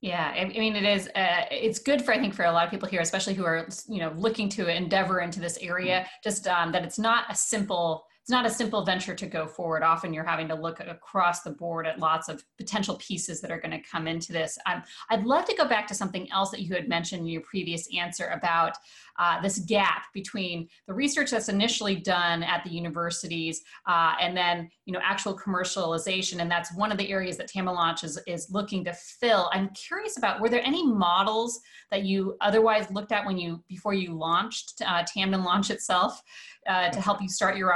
Yeah, 0.00 0.34
I 0.36 0.46
mean, 0.46 0.74
it 0.74 0.84
is. 0.84 1.08
Uh, 1.14 1.44
it's 1.52 1.78
good 1.78 2.04
for 2.04 2.12
I 2.12 2.18
think 2.18 2.34
for 2.34 2.44
a 2.44 2.50
lot 2.50 2.64
of 2.64 2.70
people 2.72 2.88
here, 2.88 3.00
especially 3.00 3.34
who 3.34 3.44
are 3.44 3.68
you 3.88 4.00
know 4.00 4.12
looking 4.16 4.48
to 4.50 4.66
endeavor 4.66 5.20
into 5.20 5.38
this 5.38 5.56
area. 5.58 6.06
Just 6.24 6.48
um, 6.48 6.72
that 6.72 6.84
it's 6.84 6.98
not 6.98 7.24
a 7.30 7.36
simple 7.36 8.04
it's 8.22 8.30
not 8.30 8.46
a 8.46 8.50
simple 8.50 8.84
venture 8.84 9.16
to 9.16 9.26
go 9.26 9.48
forward. 9.48 9.82
Often 9.82 10.14
you're 10.14 10.24
having 10.24 10.46
to 10.46 10.54
look 10.54 10.78
across 10.78 11.42
the 11.42 11.50
board 11.50 11.88
at 11.88 11.98
lots 11.98 12.28
of 12.28 12.44
potential 12.56 12.94
pieces 12.96 13.40
that 13.40 13.50
are 13.50 13.60
going 13.60 13.72
to 13.72 13.82
come 13.88 14.06
into 14.06 14.32
this. 14.32 14.56
Um, 14.64 14.84
I'd 15.10 15.24
love 15.24 15.44
to 15.46 15.56
go 15.56 15.66
back 15.66 15.88
to 15.88 15.94
something 15.94 16.30
else 16.30 16.50
that 16.52 16.60
you 16.60 16.72
had 16.72 16.88
mentioned 16.88 17.22
in 17.22 17.26
your 17.26 17.42
previous 17.42 17.88
answer 17.96 18.26
about 18.28 18.76
uh, 19.18 19.40
this 19.42 19.58
gap 19.58 20.04
between 20.14 20.68
the 20.86 20.94
research 20.94 21.30
that's 21.30 21.48
initially 21.48 21.96
done 21.96 22.42
at 22.42 22.64
the 22.64 22.70
universities 22.70 23.62
uh, 23.86 24.14
and 24.20 24.36
then 24.36 24.70
you 24.86 24.92
know 24.92 25.00
actual 25.02 25.36
commercialization 25.36 26.40
and 26.40 26.50
that's 26.50 26.74
one 26.74 26.90
of 26.90 26.98
the 26.98 27.10
areas 27.10 27.36
that 27.36 27.50
TandemLaunch 27.50 28.04
is, 28.04 28.18
is 28.26 28.48
looking 28.50 28.84
to 28.84 28.92
fill 28.94 29.50
i'm 29.52 29.68
curious 29.70 30.16
about 30.16 30.40
were 30.40 30.48
there 30.48 30.62
any 30.64 30.86
models 30.86 31.60
that 31.90 32.04
you 32.04 32.36
otherwise 32.40 32.90
looked 32.90 33.12
at 33.12 33.26
when 33.26 33.36
you 33.36 33.62
before 33.68 33.94
you 33.94 34.14
launched 34.14 34.80
uh, 34.86 35.04
TandemLaunch 35.04 35.70
itself 35.70 36.22
uh, 36.66 36.88
to 36.90 37.00
help 37.00 37.20
you 37.20 37.28
start 37.28 37.56
your 37.56 37.74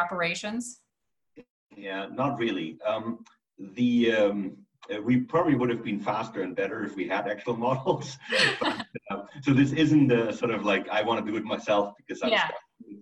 yeah 1.77 2.07
not 2.13 2.39
really 2.39 2.79
um, 2.87 3.25
the 3.59 4.13
um, 4.13 4.57
uh, 4.95 5.01
we 5.03 5.19
probably 5.19 5.55
would 5.55 5.71
have 5.71 5.83
been 5.83 6.01
faster 6.01 6.43
and 6.43 6.55
better 6.55 6.85
if 6.85 6.95
we 6.95 7.09
had 7.09 7.27
actual 7.29 7.57
models. 7.69 8.17
but, 8.61 8.87
uh, 9.11 9.23
so 9.43 9.53
this 9.53 9.73
isn't 9.73 10.13
a 10.13 10.33
sort 10.33 10.51
of 10.51 10.65
like 10.65 10.89
I 10.89 11.03
want 11.03 11.25
to 11.25 11.31
do 11.31 11.37
it 11.37 11.45
myself 11.45 11.95
because 11.97 12.23
I'm 12.23 12.31
yeah. 12.31 12.49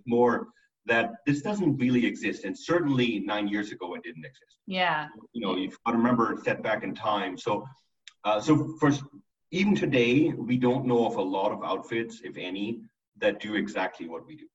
more 0.05 0.47
that 0.87 1.13
this 1.25 1.41
doesn't 1.41 1.77
really 1.77 2.05
exist, 2.05 2.43
and 2.43 2.57
certainly 2.57 3.19
nine 3.19 3.47
years 3.47 3.71
ago 3.71 3.95
it 3.95 4.03
didn't 4.03 4.25
exist. 4.25 4.57
Yeah. 4.67 5.07
You 5.33 5.41
know, 5.41 5.55
you've 5.55 5.77
got 5.83 5.91
to 5.93 5.97
remember 5.97 6.39
set 6.43 6.61
back 6.61 6.83
in 6.83 6.93
time. 6.93 7.37
So, 7.37 7.65
uh, 8.23 8.39
so 8.39 8.75
first, 8.79 9.03
even 9.51 9.75
today, 9.75 10.29
we 10.29 10.57
don't 10.57 10.85
know 10.85 11.07
of 11.07 11.15
a 11.15 11.21
lot 11.21 11.51
of 11.51 11.63
outfits, 11.63 12.21
if 12.23 12.37
any, 12.37 12.81
that 13.17 13.39
do 13.39 13.55
exactly 13.55 14.07
what 14.07 14.27
we 14.27 14.35
do. 14.35 14.45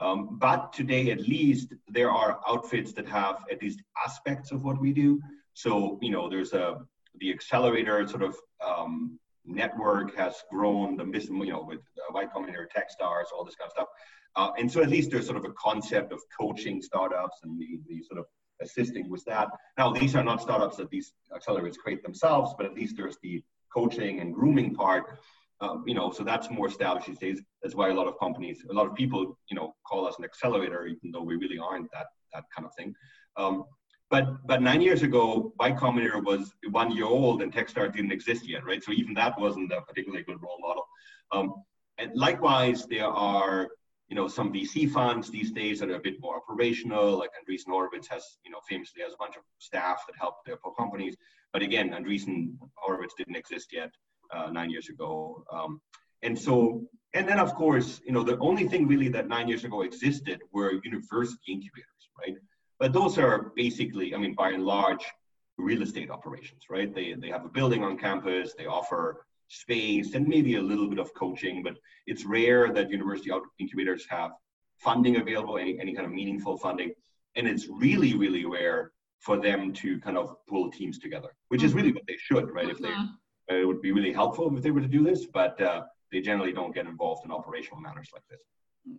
Um, 0.00 0.38
but 0.38 0.72
today, 0.72 1.10
at 1.10 1.20
least, 1.20 1.74
there 1.88 2.10
are 2.10 2.40
outfits 2.48 2.92
that 2.92 3.06
have 3.08 3.44
at 3.50 3.60
least 3.62 3.80
aspects 4.06 4.52
of 4.52 4.62
what 4.64 4.80
we 4.80 4.92
do. 4.92 5.20
So, 5.54 5.98
you 6.00 6.10
know, 6.10 6.28
there's 6.28 6.52
a, 6.52 6.78
the 7.20 7.32
accelerator 7.32 8.06
sort 8.06 8.22
of 8.22 8.36
um, 8.64 9.18
network 9.44 10.14
has 10.16 10.36
grown, 10.50 10.96
the, 10.96 11.04
you 11.04 11.46
know, 11.46 11.64
with 11.66 11.80
uh, 11.80 12.12
Y 12.12 12.26
Combinator, 12.26 12.66
Techstars, 12.76 13.24
all 13.34 13.44
this 13.44 13.56
kind 13.56 13.66
of 13.68 13.72
stuff. 13.72 13.88
Uh, 14.36 14.50
and 14.56 14.70
so 14.70 14.82
at 14.82 14.88
least 14.88 15.10
there's 15.10 15.26
sort 15.26 15.38
of 15.38 15.44
a 15.44 15.52
concept 15.54 16.12
of 16.12 16.20
coaching 16.38 16.80
startups 16.80 17.38
and 17.42 17.60
the, 17.60 17.80
the 17.88 18.02
sort 18.02 18.20
of 18.20 18.26
assisting 18.60 19.10
with 19.10 19.24
that. 19.24 19.48
Now, 19.76 19.92
these 19.92 20.14
are 20.14 20.22
not 20.22 20.40
startups 20.40 20.76
that 20.76 20.90
these 20.90 21.12
accelerators 21.36 21.76
create 21.76 22.02
themselves, 22.02 22.54
but 22.56 22.66
at 22.66 22.74
least 22.74 22.96
there's 22.96 23.16
the 23.22 23.42
coaching 23.74 24.20
and 24.20 24.34
grooming 24.34 24.74
part. 24.74 25.18
Um, 25.60 25.82
you 25.86 25.94
know, 25.94 26.12
so 26.12 26.22
that's 26.22 26.50
more 26.50 26.68
established 26.68 27.08
these 27.08 27.18
days. 27.18 27.40
That's 27.62 27.74
why 27.74 27.88
a 27.88 27.94
lot 27.94 28.06
of 28.06 28.18
companies, 28.18 28.64
a 28.70 28.72
lot 28.72 28.86
of 28.86 28.94
people, 28.94 29.36
you 29.50 29.56
know, 29.56 29.74
call 29.86 30.06
us 30.06 30.14
an 30.18 30.24
accelerator, 30.24 30.86
even 30.86 31.10
though 31.10 31.22
we 31.22 31.34
really 31.36 31.58
aren't 31.58 31.90
that 31.92 32.06
that 32.32 32.44
kind 32.54 32.64
of 32.66 32.72
thing. 32.76 32.94
Um, 33.36 33.64
but 34.10 34.46
but 34.46 34.62
nine 34.62 34.80
years 34.80 35.02
ago, 35.02 35.52
Y 35.58 35.72
Combinator 35.72 36.24
was 36.24 36.52
one 36.70 36.92
year 36.92 37.06
old 37.06 37.42
and 37.42 37.52
Techstars 37.52 37.92
didn't 37.92 38.12
exist 38.12 38.48
yet, 38.48 38.64
right? 38.64 38.82
So 38.82 38.92
even 38.92 39.14
that 39.14 39.38
wasn't 39.38 39.72
a 39.72 39.80
particularly 39.82 40.24
good 40.24 40.40
role 40.40 40.58
model. 40.60 40.86
Um, 41.32 41.54
and 41.98 42.12
likewise, 42.14 42.86
there 42.86 43.08
are 43.08 43.68
you 44.08 44.14
know 44.14 44.28
some 44.28 44.52
VC 44.52 44.88
funds 44.90 45.28
these 45.28 45.50
days 45.50 45.80
that 45.80 45.90
are 45.90 45.96
a 45.96 46.00
bit 46.00 46.20
more 46.20 46.36
operational. 46.36 47.18
Like 47.18 47.30
Andreessen 47.30 47.70
Horowitz 47.70 48.06
has 48.08 48.24
you 48.44 48.52
know 48.52 48.60
famously 48.68 49.02
has 49.02 49.12
a 49.12 49.18
bunch 49.18 49.36
of 49.36 49.42
staff 49.58 50.04
that 50.06 50.14
help 50.18 50.36
their 50.46 50.56
companies. 50.78 51.16
But 51.52 51.62
again, 51.62 51.90
Andreessen 51.90 52.56
Horowitz 52.76 53.14
didn't 53.18 53.36
exist 53.36 53.72
yet 53.72 53.90
uh, 54.34 54.50
nine 54.50 54.70
years 54.70 54.88
ago. 54.88 55.44
Um, 55.52 55.80
and 56.22 56.38
so, 56.38 56.82
and 57.14 57.28
then 57.28 57.38
of 57.38 57.54
course, 57.54 58.00
you 58.04 58.12
know, 58.12 58.22
the 58.22 58.38
only 58.38 58.68
thing 58.68 58.86
really 58.86 59.08
that 59.08 59.28
nine 59.28 59.48
years 59.48 59.64
ago 59.64 59.82
existed 59.82 60.40
were 60.52 60.80
university 60.84 61.52
incubators, 61.52 62.04
right? 62.18 62.36
But 62.78 62.92
those 62.92 63.18
are 63.18 63.52
basically, 63.56 64.14
I 64.14 64.18
mean, 64.18 64.34
by 64.34 64.50
and 64.50 64.64
large, 64.64 65.04
real 65.56 65.82
estate 65.82 66.10
operations, 66.10 66.62
right? 66.70 66.94
They, 66.94 67.14
they 67.14 67.28
have 67.28 67.44
a 67.44 67.48
building 67.48 67.82
on 67.82 67.98
campus, 67.98 68.54
they 68.56 68.66
offer 68.66 69.26
space 69.48 70.14
and 70.14 70.28
maybe 70.28 70.56
a 70.56 70.62
little 70.62 70.88
bit 70.88 70.98
of 70.98 71.12
coaching, 71.14 71.62
but 71.62 71.74
it's 72.06 72.24
rare 72.24 72.72
that 72.72 72.90
university 72.90 73.30
incubators 73.58 74.06
have 74.08 74.32
funding 74.76 75.16
available, 75.16 75.58
any, 75.58 75.78
any 75.80 75.94
kind 75.94 76.06
of 76.06 76.12
meaningful 76.12 76.56
funding. 76.56 76.92
And 77.34 77.48
it's 77.48 77.66
really, 77.68 78.14
really 78.14 78.44
rare 78.44 78.92
for 79.18 79.36
them 79.36 79.72
to 79.74 79.98
kind 80.00 80.16
of 80.16 80.36
pull 80.48 80.70
teams 80.70 80.98
together, 80.98 81.30
which 81.48 81.64
is 81.64 81.74
really 81.74 81.92
what 81.92 82.04
they 82.06 82.16
should, 82.16 82.50
right? 82.50 82.68
If 82.68 82.78
they, 82.78 82.88
mm-hmm. 82.88 83.14
It 83.48 83.66
would 83.66 83.80
be 83.80 83.92
really 83.92 84.12
helpful 84.12 84.54
if 84.56 84.62
they 84.62 84.70
were 84.70 84.80
to 84.80 84.88
do 84.88 85.02
this, 85.02 85.26
but 85.26 85.60
uh, 85.60 85.82
they 86.12 86.20
generally 86.20 86.52
don't 86.52 86.74
get 86.74 86.86
involved 86.86 87.24
in 87.24 87.32
operational 87.32 87.80
matters 87.80 88.08
like 88.12 88.22
this. 88.30 88.42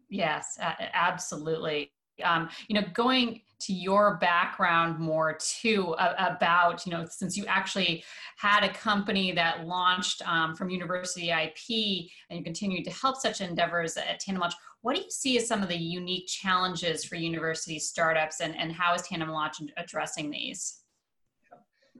Yes, 0.09 0.57
absolutely 0.59 1.91
um, 2.23 2.49
you 2.67 2.79
know 2.79 2.87
going 2.93 3.41
to 3.59 3.73
your 3.73 4.17
background 4.17 4.99
more 4.99 5.37
too 5.39 5.95
about 5.97 6.85
you 6.85 6.91
know 6.91 7.05
since 7.09 7.37
you 7.37 7.45
actually 7.45 8.03
had 8.37 8.63
a 8.63 8.73
company 8.73 9.31
that 9.31 9.65
launched 9.65 10.21
um, 10.27 10.55
from 10.55 10.69
university 10.69 11.29
ip 11.29 12.09
and 12.29 12.37
you 12.37 12.43
continued 12.43 12.85
to 12.85 12.91
help 12.91 13.17
such 13.17 13.41
endeavors 13.41 13.97
at 13.97 14.21
TandemLaunch 14.21 14.53
what 14.81 14.95
do 14.95 15.01
you 15.01 15.09
see 15.09 15.37
as 15.37 15.47
some 15.47 15.61
of 15.61 15.69
the 15.69 15.77
unique 15.77 16.27
challenges 16.27 17.03
for 17.03 17.15
university 17.15 17.79
startups 17.79 18.39
and, 18.39 18.57
and 18.57 18.71
how 18.71 18.93
is 18.93 19.01
TandemLaunch 19.01 19.67
addressing 19.77 20.29
these 20.29 20.81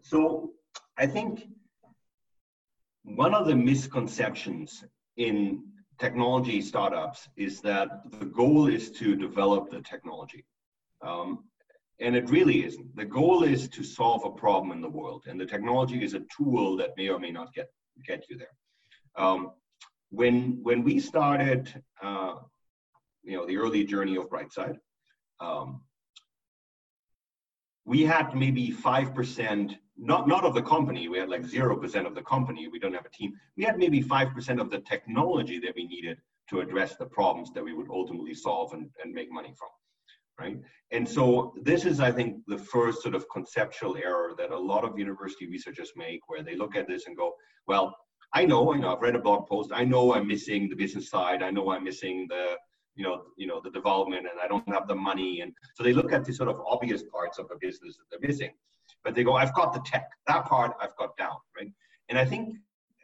so 0.01 0.51
i 0.97 1.05
think 1.05 1.47
one 3.15 3.33
of 3.33 3.47
the 3.47 3.55
misconceptions 3.55 4.83
in 5.17 5.63
technology 5.99 6.61
startups 6.61 7.27
is 7.35 7.61
that 7.61 7.89
the 8.19 8.25
goal 8.25 8.67
is 8.67 8.91
to 8.91 9.15
develop 9.15 9.69
the 9.69 9.81
technology. 9.81 10.45
Um, 11.01 11.45
and 11.99 12.15
it 12.15 12.29
really 12.29 12.65
isn't. 12.65 12.95
The 12.95 13.05
goal 13.05 13.43
is 13.43 13.67
to 13.69 13.83
solve 13.83 14.23
a 14.23 14.31
problem 14.31 14.71
in 14.71 14.81
the 14.81 14.89
world, 14.89 15.25
and 15.27 15.39
the 15.39 15.45
technology 15.45 16.03
is 16.03 16.13
a 16.13 16.21
tool 16.35 16.77
that 16.77 16.91
may 16.95 17.09
or 17.09 17.19
may 17.19 17.31
not 17.31 17.53
get 17.53 17.69
get 18.05 18.23
you 18.29 18.37
there. 18.37 18.55
Um, 19.17 19.51
when 20.09 20.59
when 20.63 20.83
we 20.83 20.99
started, 20.99 21.83
uh, 22.01 22.35
you 23.23 23.35
know, 23.35 23.45
the 23.45 23.57
early 23.57 23.83
journey 23.83 24.15
of 24.15 24.29
Brightside, 24.29 24.77
um, 25.41 25.81
we 27.85 28.03
had 28.03 28.35
maybe 28.35 28.71
five 28.71 29.13
percent 29.15 29.77
not 29.97 30.27
not 30.27 30.45
of 30.45 30.53
the 30.53 30.61
company. 30.61 31.07
We 31.07 31.19
had 31.19 31.29
like 31.29 31.45
zero 31.45 31.75
percent 31.75 32.07
of 32.07 32.15
the 32.15 32.21
company. 32.23 32.67
We 32.67 32.79
don't 32.79 32.93
have 32.93 33.05
a 33.05 33.09
team. 33.09 33.33
We 33.57 33.63
had 33.63 33.77
maybe 33.77 34.01
five 34.01 34.33
percent 34.33 34.59
of 34.59 34.69
the 34.69 34.79
technology 34.79 35.59
that 35.59 35.73
we 35.75 35.85
needed 35.85 36.17
to 36.49 36.61
address 36.61 36.95
the 36.95 37.05
problems 37.05 37.51
that 37.53 37.63
we 37.63 37.73
would 37.73 37.89
ultimately 37.89 38.33
solve 38.33 38.73
and, 38.73 38.89
and 39.03 39.13
make 39.13 39.31
money 39.31 39.53
from. 39.57 39.69
Right. 40.39 40.57
And 40.91 41.07
so 41.07 41.53
this 41.61 41.83
is, 41.85 41.99
I 41.99 42.13
think, 42.13 42.37
the 42.47 42.57
first 42.57 43.01
sort 43.01 43.13
of 43.13 43.25
conceptual 43.29 43.97
error 43.97 44.33
that 44.37 44.51
a 44.51 44.57
lot 44.57 44.85
of 44.85 44.97
university 44.97 45.47
researchers 45.47 45.91
make, 45.97 46.21
where 46.27 46.41
they 46.41 46.55
look 46.55 46.77
at 46.77 46.87
this 46.87 47.07
and 47.07 47.17
go, 47.17 47.33
well, 47.67 47.93
I 48.33 48.45
know, 48.45 48.73
you 48.73 48.79
know, 48.79 48.95
I've 48.95 49.01
read 49.01 49.15
a 49.15 49.19
blog 49.19 49.47
post. 49.47 49.71
I 49.73 49.83
know 49.83 50.13
I'm 50.13 50.27
missing 50.27 50.69
the 50.69 50.75
business 50.75 51.09
side. 51.09 51.43
I 51.43 51.51
know 51.51 51.71
I'm 51.71 51.83
missing 51.83 52.25
the 52.29 52.55
you 52.99 53.05
know, 53.05 53.15
you 53.41 53.47
know, 53.47 53.59
the 53.63 53.71
development 53.79 54.27
and 54.29 54.37
I 54.43 54.47
don't 54.47 54.67
have 54.75 54.85
the 54.87 54.95
money. 55.09 55.41
And 55.41 55.51
so 55.75 55.83
they 55.83 55.93
look 55.93 56.11
at 56.11 56.25
the 56.25 56.33
sort 56.33 56.49
of 56.49 56.57
obvious 56.73 57.01
parts 57.15 57.39
of 57.39 57.45
a 57.55 57.57
business 57.65 57.97
that 57.97 58.05
they're 58.11 58.29
missing 58.29 58.53
but 59.03 59.15
they 59.15 59.23
go, 59.23 59.35
I've 59.35 59.53
got 59.53 59.73
the 59.73 59.81
tech. 59.85 60.09
That 60.27 60.45
part 60.45 60.73
I've 60.81 60.95
got 60.97 61.15
down, 61.17 61.37
right? 61.57 61.71
And 62.09 62.17
I 62.17 62.25
think 62.25 62.57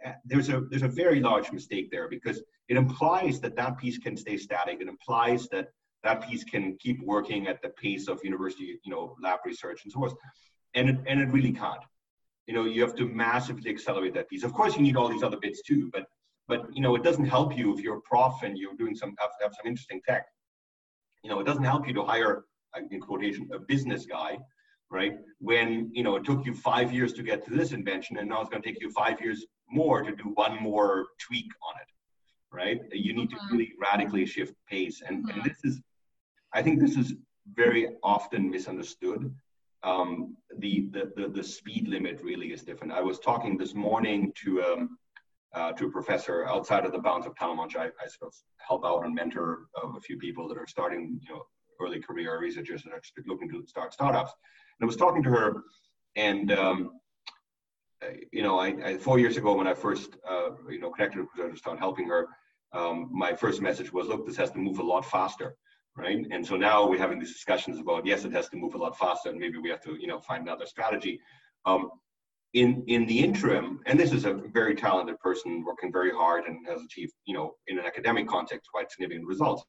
uh, 0.05 0.11
there's 0.25 0.49
a 0.49 0.61
there's 0.69 0.83
a 0.83 0.87
very 0.87 1.19
large 1.19 1.51
mistake 1.51 1.89
there 1.91 2.07
because 2.07 2.41
it 2.69 2.77
implies 2.77 3.39
that 3.41 3.55
that 3.55 3.77
piece 3.77 3.97
can 3.97 4.17
stay 4.17 4.37
static. 4.37 4.79
It 4.81 4.87
implies 4.87 5.47
that 5.49 5.69
that 6.03 6.27
piece 6.27 6.43
can 6.43 6.77
keep 6.79 7.01
working 7.03 7.47
at 7.47 7.61
the 7.61 7.69
pace 7.69 8.07
of 8.07 8.19
university, 8.23 8.79
you 8.83 8.91
know, 8.91 9.15
lab 9.21 9.39
research 9.45 9.81
and 9.83 9.91
so 9.91 9.99
forth. 9.99 10.13
And 10.75 10.89
it, 10.89 10.97
and 11.07 11.19
it 11.19 11.29
really 11.29 11.51
can't. 11.51 11.81
You 12.47 12.53
know, 12.53 12.65
you 12.65 12.81
have 12.81 12.95
to 12.95 13.07
massively 13.07 13.71
accelerate 13.71 14.13
that 14.13 14.29
piece. 14.29 14.43
Of 14.43 14.53
course, 14.53 14.75
you 14.75 14.83
need 14.83 14.97
all 14.97 15.07
these 15.07 15.23
other 15.23 15.37
bits 15.37 15.61
too, 15.63 15.89
but 15.91 16.05
but 16.47 16.65
you 16.73 16.81
know, 16.81 16.95
it 16.95 17.03
doesn't 17.03 17.25
help 17.25 17.57
you 17.57 17.73
if 17.73 17.81
you're 17.81 17.97
a 17.97 18.01
prof 18.01 18.43
and 18.43 18.57
you're 18.57 18.75
doing 18.75 18.95
some 18.95 19.15
have, 19.19 19.31
have 19.41 19.53
some 19.53 19.67
interesting 19.67 20.01
tech. 20.07 20.25
You 21.23 21.29
know, 21.29 21.39
it 21.39 21.45
doesn't 21.45 21.63
help 21.63 21.87
you 21.87 21.93
to 21.93 22.03
hire 22.03 22.45
in 22.91 22.99
quotation 22.99 23.49
a 23.53 23.59
business 23.59 24.05
guy 24.05 24.37
right? 24.89 25.17
When 25.39 25.89
you 25.93 26.03
know 26.03 26.15
it 26.15 26.23
took 26.23 26.45
you 26.45 26.53
five 26.53 26.93
years 26.93 27.13
to 27.13 27.23
get 27.23 27.45
to 27.45 27.51
this 27.51 27.71
invention, 27.71 28.17
and 28.17 28.29
now 28.29 28.41
it's 28.41 28.49
going 28.49 28.61
to 28.61 28.69
take 28.69 28.81
you 28.81 28.91
five 28.91 29.19
years 29.21 29.45
more 29.69 30.01
to 30.01 30.15
do 30.15 30.31
one 30.35 30.61
more 30.61 31.07
tweak 31.19 31.49
on 31.67 31.75
it, 31.81 31.87
right? 32.55 32.79
You 32.91 33.13
need 33.13 33.29
to 33.31 33.35
mm-hmm. 33.35 33.51
really 33.51 33.73
radically 33.81 34.25
shift 34.25 34.53
pace, 34.69 35.01
and, 35.05 35.17
and 35.17 35.27
mm-hmm. 35.29 35.47
this 35.47 35.57
is, 35.63 35.81
I 36.53 36.61
think, 36.61 36.79
this 36.79 36.97
is 36.97 37.13
very 37.53 37.89
often 38.03 38.49
misunderstood. 38.49 39.33
Um, 39.83 40.35
the, 40.57 40.87
the, 40.91 41.11
the 41.15 41.27
the 41.27 41.43
speed 41.43 41.87
limit 41.87 42.21
really 42.23 42.51
is 42.53 42.63
different. 42.63 42.93
I 42.93 43.01
was 43.01 43.19
talking 43.19 43.57
this 43.57 43.75
morning 43.75 44.31
to 44.43 44.63
um, 44.63 44.97
uh, 45.55 45.71
to 45.71 45.87
a 45.87 45.89
professor 45.89 46.45
outside 46.47 46.85
of 46.85 46.91
the 46.91 46.99
bounds 46.99 47.25
of 47.25 47.33
TandemLaunch. 47.35 47.75
I, 47.75 47.85
I 47.85 48.07
sort 48.07 48.27
of 48.27 48.33
help 48.57 48.85
out 48.85 49.05
and 49.05 49.15
mentor 49.15 49.67
a 49.95 49.99
few 49.99 50.17
people 50.17 50.47
that 50.49 50.57
are 50.57 50.67
starting, 50.67 51.19
you 51.23 51.33
know, 51.33 51.43
early 51.81 51.99
career 51.99 52.39
researchers 52.39 52.83
that 52.83 52.93
are 52.93 53.01
looking 53.25 53.49
to 53.49 53.65
start 53.65 53.93
startups. 53.93 54.33
And 54.79 54.85
I 54.85 54.87
was 54.87 54.97
talking 54.97 55.23
to 55.23 55.29
her, 55.29 55.63
and 56.15 56.51
um, 56.51 56.91
you 58.31 58.43
know, 58.43 58.59
I, 58.59 58.67
I, 58.83 58.97
four 58.97 59.19
years 59.19 59.37
ago 59.37 59.55
when 59.55 59.67
I 59.67 59.73
first 59.73 60.17
uh, 60.29 60.49
you 60.69 60.79
know 60.79 60.91
connected 60.91 61.21
with 61.21 61.29
her 61.37 61.51
to 61.51 61.57
start 61.57 61.79
helping 61.79 62.07
her, 62.07 62.27
um, 62.73 63.09
my 63.11 63.33
first 63.33 63.61
message 63.61 63.91
was, 63.93 64.07
look, 64.07 64.25
this 64.25 64.37
has 64.37 64.51
to 64.51 64.57
move 64.57 64.79
a 64.79 64.83
lot 64.83 65.05
faster, 65.05 65.55
right? 65.95 66.25
And 66.31 66.45
so 66.45 66.57
now 66.57 66.87
we're 66.87 66.99
having 66.99 67.19
these 67.19 67.33
discussions 67.33 67.79
about 67.79 68.05
yes, 68.05 68.25
it 68.25 68.33
has 68.33 68.49
to 68.49 68.57
move 68.57 68.75
a 68.75 68.77
lot 68.77 68.97
faster, 68.97 69.29
and 69.29 69.39
maybe 69.39 69.57
we 69.57 69.69
have 69.69 69.81
to 69.83 69.95
you 69.95 70.07
know 70.07 70.19
find 70.19 70.43
another 70.43 70.65
strategy. 70.65 71.19
Um, 71.65 71.89
in 72.55 72.83
in 72.87 73.05
the 73.05 73.19
interim, 73.19 73.81
and 73.85 73.99
this 73.99 74.11
is 74.13 74.23
a 74.25 74.33
very 74.33 74.75
talented 74.75 75.19
person 75.19 75.63
working 75.63 75.91
very 75.91 76.11
hard 76.11 76.45
and 76.45 76.65
has 76.67 76.81
achieved 76.81 77.13
you 77.25 77.35
know 77.35 77.53
in 77.67 77.77
an 77.77 77.85
academic 77.85 78.27
context 78.27 78.71
quite 78.71 78.89
significant 78.89 79.27
results. 79.27 79.63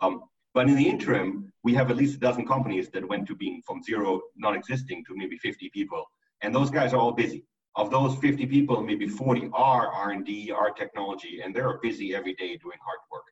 Um, 0.00 0.22
but 0.54 0.68
in 0.68 0.76
the 0.76 0.88
interim, 0.88 1.52
we 1.64 1.74
have 1.74 1.90
at 1.90 1.96
least 1.96 2.14
a 2.14 2.20
dozen 2.20 2.46
companies 2.46 2.88
that 2.90 3.08
went 3.08 3.26
to 3.26 3.34
being 3.34 3.60
from 3.66 3.82
zero, 3.82 4.20
non-existing, 4.36 5.04
to 5.06 5.16
maybe 5.16 5.36
50 5.38 5.68
people, 5.70 6.04
and 6.42 6.54
those 6.54 6.70
guys 6.70 6.94
are 6.94 7.00
all 7.00 7.12
busy. 7.12 7.44
Of 7.74 7.90
those 7.90 8.16
50 8.18 8.46
people, 8.46 8.80
maybe 8.80 9.08
40 9.08 9.50
are 9.52 9.88
R&D, 9.88 10.52
are 10.52 10.70
technology, 10.70 11.40
and 11.42 11.52
they're 11.52 11.78
busy 11.82 12.14
every 12.14 12.34
day 12.34 12.56
doing 12.56 12.78
hard 12.86 13.00
work. 13.10 13.24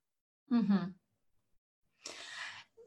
Mm-hmm. 0.52 0.84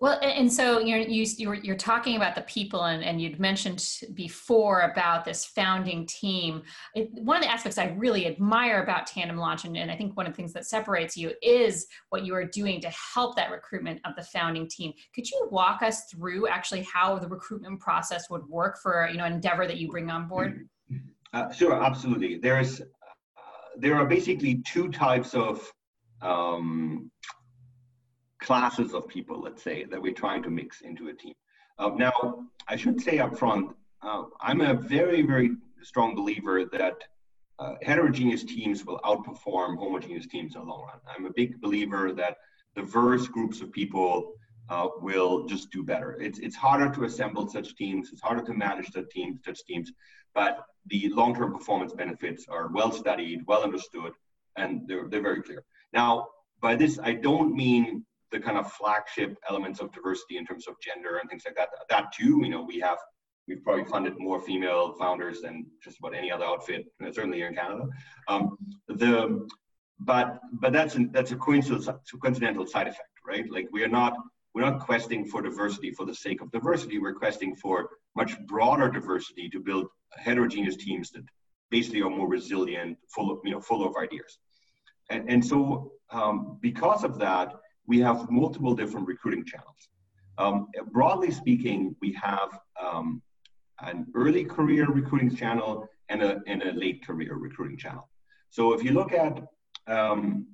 Well, 0.02 0.20
and 0.22 0.52
so 0.52 0.80
you're 0.80 1.00
you, 1.00 1.26
you're, 1.38 1.54
you're 1.56 1.78
talking 1.78 2.18
about 2.18 2.36
the 2.36 2.42
people, 2.42 2.84
and, 2.84 3.04
and 3.04 3.22
you'd 3.22 3.40
mentioned 3.40 3.84
before 4.14 4.82
about 4.82 5.24
this 5.24 5.46
founding 5.46 6.06
team. 6.06 6.64
It, 6.96 7.10
one 7.14 7.38
of 7.38 7.44
the 7.44 7.50
aspects 7.50 7.78
I 7.78 7.88
really 7.98 8.28
admire 8.28 8.84
about 8.84 9.08
TandemLaunch, 9.08 9.64
and, 9.64 9.78
and 9.78 9.90
I 9.90 9.96
think 9.96 10.18
one 10.18 10.26
of 10.26 10.34
the 10.34 10.36
things 10.36 10.52
that 10.54 10.66
separates 10.66 11.16
you 11.16 11.32
is 11.42 11.88
what 12.10 12.26
you 12.26 12.36
are 12.36 12.44
doing 12.44 12.82
to 12.82 12.90
help 12.90 13.38
that 13.38 13.52
recruitment 13.52 14.02
of 14.06 14.16
the 14.18 14.24
founding 14.24 14.68
team. 14.68 14.92
Could 15.14 15.30
you 15.30 15.48
walk 15.50 15.82
us 15.82 16.06
through 16.06 16.48
actually 16.48 16.84
how 16.84 17.18
the 17.18 17.28
recruitment 17.28 17.80
process 17.80 18.30
would 18.30 18.46
work 18.48 18.78
for 18.82 19.08
you 19.10 19.18
know 19.18 19.26
endeavor 19.26 19.66
that 19.66 19.78
you 19.78 19.90
bring 19.90 20.12
on 20.12 20.28
board? 20.28 20.68
Uh, 21.34 21.52
sure, 21.52 21.82
absolutely. 21.82 22.38
There's 22.38 22.82
uh, 22.82 22.86
there 23.78 23.96
are 23.96 24.06
basically 24.06 24.62
two 24.66 24.90
types 24.90 25.34
of 25.34 25.72
um, 26.22 27.12
classes 28.42 28.94
of 28.94 29.08
people, 29.08 29.42
let's 29.42 29.64
say, 29.64 29.86
that 29.86 30.02
we're 30.02 30.14
trying 30.14 30.44
to 30.44 30.50
mix 30.50 30.82
into 30.82 31.08
a 31.10 31.14
team. 31.14 31.34
Uh, 31.78 31.92
now, 31.96 32.46
I 32.68 32.76
should 32.76 33.02
say 33.02 33.20
up 33.20 33.38
front, 33.38 33.76
uh, 34.02 34.24
I'm 34.42 34.62
a 34.62 34.74
very, 34.74 35.22
very 35.22 35.52
strong 35.82 36.16
believer 36.16 36.66
that 36.66 37.04
uh, 37.60 37.76
heterogeneous 37.82 38.44
teams 38.44 38.86
will 38.86 39.00
outperform 39.00 39.78
homogeneous 39.78 40.28
teams 40.28 40.56
in 40.56 40.62
the 40.62 40.68
long 40.68 40.84
run. 40.84 41.00
I'm 41.08 41.26
a 41.26 41.34
big 41.34 41.62
believer 41.62 42.12
that 42.14 42.38
diverse 42.76 43.28
groups 43.28 43.62
of 43.62 43.72
people 43.72 44.34
uh, 44.70 44.88
will 45.02 45.46
just 45.46 45.72
do 45.72 45.84
better. 45.84 46.18
It's, 46.20 46.40
it's 46.40 46.56
harder 46.56 46.94
to 46.96 47.04
assemble 47.06 47.48
such 47.48 47.76
teams, 47.76 48.10
it's 48.12 48.22
harder 48.22 48.44
to 48.44 48.54
manage 48.54 48.92
such 48.92 49.10
teams, 49.10 49.40
such 49.46 49.64
teams, 49.66 49.92
but 50.34 50.66
the 50.88 51.10
long-term 51.10 51.54
performance 51.54 51.94
benefits 51.94 52.46
are 52.50 52.70
well 52.74 52.92
studied, 52.92 53.42
well 53.48 53.64
understood, 53.64 54.12
and 54.58 54.82
they're, 54.88 55.08
they're 55.08 55.22
very 55.22 55.42
clear. 55.42 55.64
Now, 55.94 56.28
by 56.62 56.76
this, 56.76 57.00
I 57.02 57.14
don't 57.14 57.56
mean 57.56 58.06
the 58.36 58.42
kind 58.42 58.58
of 58.58 58.70
flagship 58.74 59.38
elements 59.50 59.80
of 59.80 59.92
diversity 59.94 60.38
in 60.38 60.46
terms 60.46 60.68
of 60.68 60.76
gender 60.82 61.18
and 61.18 61.30
things 61.30 61.44
like 61.46 61.56
that. 61.56 61.70
That 61.90 62.12
too, 62.12 62.42
you 62.44 62.50
know, 62.50 62.64
we 62.64 62.80
have 62.80 62.98
we've 63.48 63.64
probably 63.64 63.86
funded 63.86 64.14
more 64.18 64.42
female 64.42 64.94
founders 65.00 65.42
than 65.42 65.66
just 65.82 66.00
about 66.00 66.16
any 66.16 66.32
other 66.32 66.44
outfit, 66.44 66.86
certainly 67.14 67.38
here 67.38 67.48
in 67.48 67.56
Canada. 67.56 67.88
Um, 68.28 68.58
the 68.88 69.48
but 70.00 70.40
but 70.52 70.74
that's 70.74 70.96
an, 70.96 71.12
that's 71.14 71.32
a 71.32 71.38
coincidental, 71.38 72.68
side 72.68 72.88
effect, 72.88 73.16
right? 73.26 73.50
Like 73.50 73.70
we 73.72 73.84
are 73.84 73.94
not 74.00 74.14
we're 74.54 74.70
not 74.70 74.82
questing 74.82 75.24
for 75.26 75.42
diversity 75.42 75.92
for 75.92 76.06
the 76.06 76.14
sake 76.14 76.42
of 76.42 76.52
diversity. 76.52 77.00
We're 77.00 77.14
questing 77.14 77.56
for 77.56 77.90
much 78.16 78.38
broader 78.48 78.90
diversity 78.90 79.50
to 79.50 79.60
build 79.60 79.88
heterogeneous 80.18 80.76
teams 80.76 81.12
that 81.12 81.24
basically 81.72 82.02
are 82.02 82.10
more 82.10 82.28
resilient, 82.28 82.98
full 83.14 83.32
of 83.32 83.40
you 83.46 83.52
know 83.52 83.62
full 83.62 83.88
of 83.88 83.96
ideas. 83.96 84.38
And 85.10 85.30
and 85.30 85.46
so 85.46 85.94
um, 86.12 86.58
because 86.62 87.06
of 87.06 87.18
that, 87.20 87.54
we 87.88 88.00
have 88.00 88.30
multiple 88.30 88.76
different 88.76 89.08
recruiting 89.08 89.46
channels. 89.46 89.90
Um, 90.38 90.68
broadly 90.92 91.32
speaking, 91.32 91.96
we 92.02 92.12
have 92.14 92.60
um, 92.82 93.22
an 93.82 94.08
early 94.16 94.44
career 94.44 94.88
recruiting 94.88 95.36
channel 95.36 95.88
and 96.10 96.22
a, 96.22 96.42
and 96.48 96.62
a 96.64 96.72
late 96.74 97.06
career 97.06 97.36
recruiting 97.36 97.78
channel. 97.78 98.10
So 98.50 98.74
if 98.74 98.84
you 98.84 98.92
look 98.92 99.14
at 99.14 99.44
um, 99.88 100.48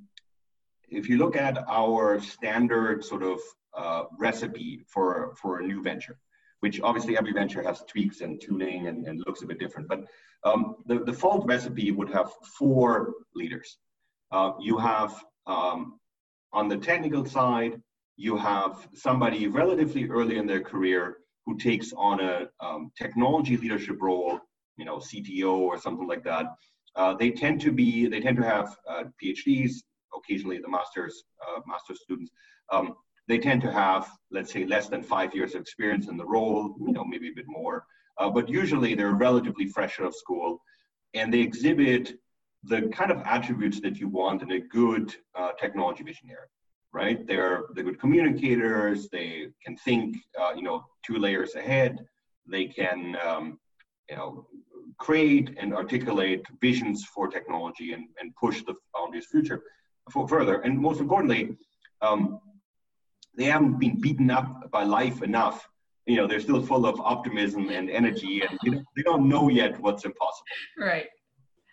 if 0.89 1.07
you 1.07 1.17
look 1.17 1.38
at 1.38 1.57
our 1.69 2.19
standard 2.19 3.03
sort 3.03 3.23
of 3.23 3.39
uh, 3.75 4.03
recipe 4.19 4.84
for 4.88 5.34
for 5.41 5.60
a 5.60 5.65
new 5.65 5.82
venture, 5.82 6.17
which 6.60 6.82
obviously 6.82 7.17
every 7.17 7.32
venture 7.32 7.63
has 7.63 7.82
tweaks 7.88 8.21
and 8.21 8.41
tuning 8.41 8.88
and, 8.88 9.08
and 9.08 9.23
looks 9.25 9.41
a 9.41 9.45
bit 9.45 9.60
different, 9.60 9.88
but 9.88 10.06
um, 10.43 10.75
the, 10.86 10.99
the 10.99 11.06
default 11.06 11.45
recipe 11.45 11.91
would 11.91 12.10
have 12.10 12.32
four 12.58 13.13
leaders. 13.36 13.77
Uh, 14.32 14.53
you 14.60 14.77
have 14.77 15.23
um, 15.47 15.99
on 16.53 16.67
the 16.67 16.77
technical 16.77 17.25
side, 17.25 17.81
you 18.17 18.37
have 18.37 18.87
somebody 18.93 19.47
relatively 19.47 20.07
early 20.07 20.37
in 20.37 20.45
their 20.45 20.61
career 20.61 21.17
who 21.45 21.57
takes 21.57 21.91
on 21.93 22.19
a 22.19 22.47
um, 22.59 22.91
technology 22.97 23.57
leadership 23.57 23.97
role, 24.01 24.39
you 24.77 24.85
know, 24.85 24.97
CTO 24.97 25.57
or 25.57 25.79
something 25.79 26.07
like 26.07 26.23
that. 26.23 26.45
Uh, 26.95 27.13
they 27.15 27.31
tend 27.31 27.61
to 27.61 27.71
be, 27.71 28.07
they 28.07 28.19
tend 28.19 28.37
to 28.37 28.43
have 28.43 28.75
uh, 28.87 29.03
PhDs, 29.23 29.75
occasionally 30.15 30.59
the 30.59 30.69
master's, 30.69 31.23
uh, 31.41 31.61
master's 31.65 32.01
students. 32.01 32.31
Um, 32.71 32.95
they 33.27 33.37
tend 33.37 33.61
to 33.61 33.71
have, 33.71 34.09
let's 34.29 34.51
say, 34.51 34.65
less 34.65 34.89
than 34.89 35.01
five 35.01 35.33
years 35.33 35.55
of 35.55 35.61
experience 35.61 36.07
in 36.09 36.17
the 36.17 36.25
role, 36.25 36.75
you 36.85 36.91
know, 36.91 37.05
maybe 37.05 37.29
a 37.29 37.33
bit 37.33 37.45
more. 37.47 37.85
Uh, 38.17 38.29
but 38.29 38.49
usually 38.49 38.93
they're 38.93 39.13
relatively 39.13 39.67
fresh 39.67 39.99
out 39.99 40.07
of 40.07 40.15
school 40.15 40.61
and 41.13 41.33
they 41.33 41.39
exhibit 41.39 42.13
the 42.63 42.89
kind 42.89 43.12
of 43.12 43.21
attributes 43.26 43.80
that 43.82 43.97
you 43.97 44.08
want 44.08 44.41
in 44.41 44.52
a 44.52 44.60
good 44.60 45.15
uh, 45.36 45.52
technology 45.60 46.04
visionary, 46.04 46.47
right? 46.93 47.26
They're 47.26 47.63
they're 47.74 47.84
good 47.84 48.00
communicators. 48.00 49.10
They 49.10 49.47
can 49.63 49.76
think, 49.78 50.17
uh, 50.39 50.54
you 50.56 50.62
know, 50.62 50.86
two 51.04 51.17
layers 51.17 51.56
ahead. 51.56 52.06
They 52.47 52.65
can, 52.65 53.17
um, 53.26 53.60
you 54.10 54.15
know, 54.15 54.47
create 55.00 55.56
and 55.58 55.74
articulate 55.74 56.45
visions 56.60 57.06
for 57.06 57.28
technology 57.28 57.93
and, 57.93 58.06
and 58.19 58.36
push 58.36 58.63
the 58.63 58.76
boundaries 58.93 59.28
future 59.32 59.62
for 60.12 60.28
further. 60.28 60.62
And 60.62 60.78
most 60.78 61.00
importantly, 61.00 61.58
um, 62.02 62.39
they 63.36 63.45
haven't 63.45 63.80
been 63.80 64.00
beaten 64.00 64.30
up 64.30 64.69
by 64.71 64.84
life 64.84 65.24
enough. 65.24 65.67
You 66.06 66.17
know, 66.17 66.28
they're 66.28 66.39
still 66.39 66.62
full 66.62 66.86
of 66.86 67.00
optimism 67.00 67.69
and 67.69 67.89
energy, 67.89 68.41
and 68.41 68.60
you 68.63 68.71
know, 68.71 68.84
they 68.95 69.04
don't 69.04 69.30
know 69.30 69.50
yet 69.50 69.80
what's 69.80 70.04
impossible. 70.04 70.45
Right. 70.78 71.08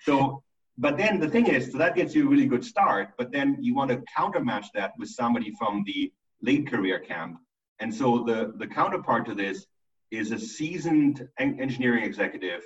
So 0.03 0.43
but 0.79 0.97
then 0.97 1.19
the 1.19 1.29
thing 1.29 1.49
is, 1.49 1.73
so 1.73 1.79
that 1.79 1.97
gets 1.97 2.15
you 2.15 2.27
a 2.27 2.31
really 2.31 2.47
good 2.47 2.65
start, 2.65 3.11
but 3.19 3.33
then 3.33 3.57
you 3.61 3.75
want 3.75 3.91
to 3.91 4.03
countermatch 4.17 4.67
that 4.75 4.93
with 4.97 5.09
somebody 5.09 5.53
from 5.59 5.83
the 5.85 6.13
late 6.41 6.71
career 6.71 7.01
camp. 7.01 7.39
And 7.81 7.93
so 7.93 8.23
the, 8.23 8.55
the 8.57 8.67
counterpart 8.67 9.27
to 9.27 9.35
this 9.35 9.67
is 10.13 10.31
a 10.31 10.39
seasoned 10.39 11.29
en- 11.39 11.61
engineering 11.61 12.05
executive 12.05 12.63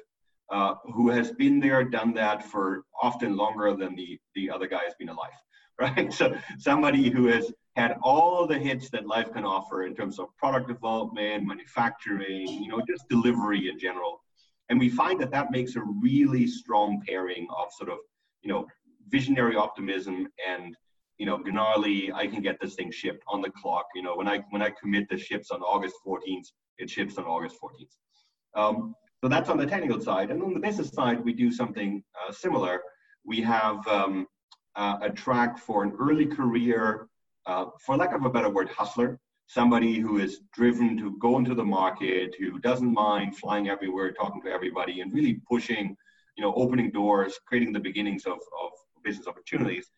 uh, 0.50 0.74
who 0.92 1.08
has 1.08 1.32
been 1.32 1.58
there, 1.58 1.82
done 1.82 2.12
that 2.14 2.44
for 2.44 2.84
often 3.02 3.34
longer 3.36 3.74
than 3.74 3.96
the, 3.96 4.18
the 4.34 4.50
other 4.50 4.66
guy 4.66 4.82
has 4.84 4.94
been 4.98 5.08
alive, 5.08 5.30
right? 5.80 6.12
So 6.12 6.36
somebody 6.58 7.08
who 7.08 7.26
has 7.28 7.50
had 7.76 7.96
all 8.02 8.46
the 8.46 8.58
hits 8.58 8.90
that 8.90 9.06
life 9.06 9.32
can 9.32 9.46
offer 9.46 9.84
in 9.84 9.94
terms 9.94 10.18
of 10.18 10.26
product 10.36 10.68
development, 10.68 11.46
manufacturing, 11.46 12.46
you 12.46 12.68
know, 12.68 12.82
just 12.86 13.08
delivery 13.08 13.70
in 13.70 13.78
general. 13.78 14.21
And 14.68 14.78
we 14.78 14.88
find 14.88 15.20
that 15.20 15.30
that 15.32 15.50
makes 15.50 15.76
a 15.76 15.82
really 16.00 16.46
strong 16.46 17.02
pairing 17.06 17.46
of 17.56 17.72
sort 17.72 17.90
of, 17.90 17.98
you 18.42 18.52
know, 18.52 18.66
visionary 19.08 19.56
optimism 19.56 20.28
and, 20.48 20.76
you 21.18 21.26
know, 21.26 21.36
gnarly, 21.36 22.10
I 22.12 22.26
can 22.26 22.42
get 22.42 22.58
this 22.60 22.74
thing 22.74 22.90
shipped 22.90 23.22
on 23.28 23.42
the 23.42 23.50
clock. 23.50 23.86
You 23.94 24.02
know, 24.02 24.16
when 24.16 24.28
I 24.28 24.40
when 24.50 24.62
I 24.62 24.70
commit 24.70 25.08
the 25.08 25.18
ships 25.18 25.50
on 25.50 25.60
August 25.60 25.96
14th, 26.06 26.46
it 26.78 26.88
ships 26.90 27.18
on 27.18 27.24
August 27.24 27.56
14th. 27.62 28.60
Um, 28.60 28.94
so 29.22 29.28
that's 29.28 29.48
on 29.48 29.56
the 29.56 29.66
technical 29.66 30.00
side. 30.00 30.30
And 30.30 30.42
on 30.42 30.54
the 30.54 30.60
business 30.60 30.90
side, 30.90 31.24
we 31.24 31.32
do 31.32 31.52
something 31.52 32.02
uh, 32.20 32.32
similar. 32.32 32.80
We 33.24 33.40
have 33.42 33.86
um, 33.86 34.26
uh, 34.74 34.98
a 35.02 35.10
track 35.10 35.58
for 35.58 35.84
an 35.84 35.92
early 36.00 36.26
career, 36.26 37.08
uh, 37.46 37.66
for 37.84 37.96
lack 37.96 38.14
of 38.14 38.24
a 38.24 38.30
better 38.30 38.50
word, 38.50 38.68
hustler 38.68 39.20
somebody 39.46 39.98
who 39.98 40.18
is 40.18 40.40
driven 40.52 40.96
to 40.98 41.16
go 41.18 41.38
into 41.38 41.54
the 41.54 41.64
market, 41.64 42.34
who 42.38 42.58
doesn't 42.58 42.92
mind 42.92 43.36
flying 43.36 43.68
everywhere, 43.68 44.12
talking 44.12 44.42
to 44.42 44.50
everybody, 44.50 45.00
and 45.00 45.12
really 45.12 45.40
pushing, 45.48 45.96
you 46.36 46.42
know, 46.42 46.54
opening 46.54 46.90
doors, 46.90 47.38
creating 47.46 47.72
the 47.72 47.80
beginnings 47.80 48.24
of, 48.24 48.32
of 48.32 48.70
business 49.04 49.26
opportunities. 49.26 49.90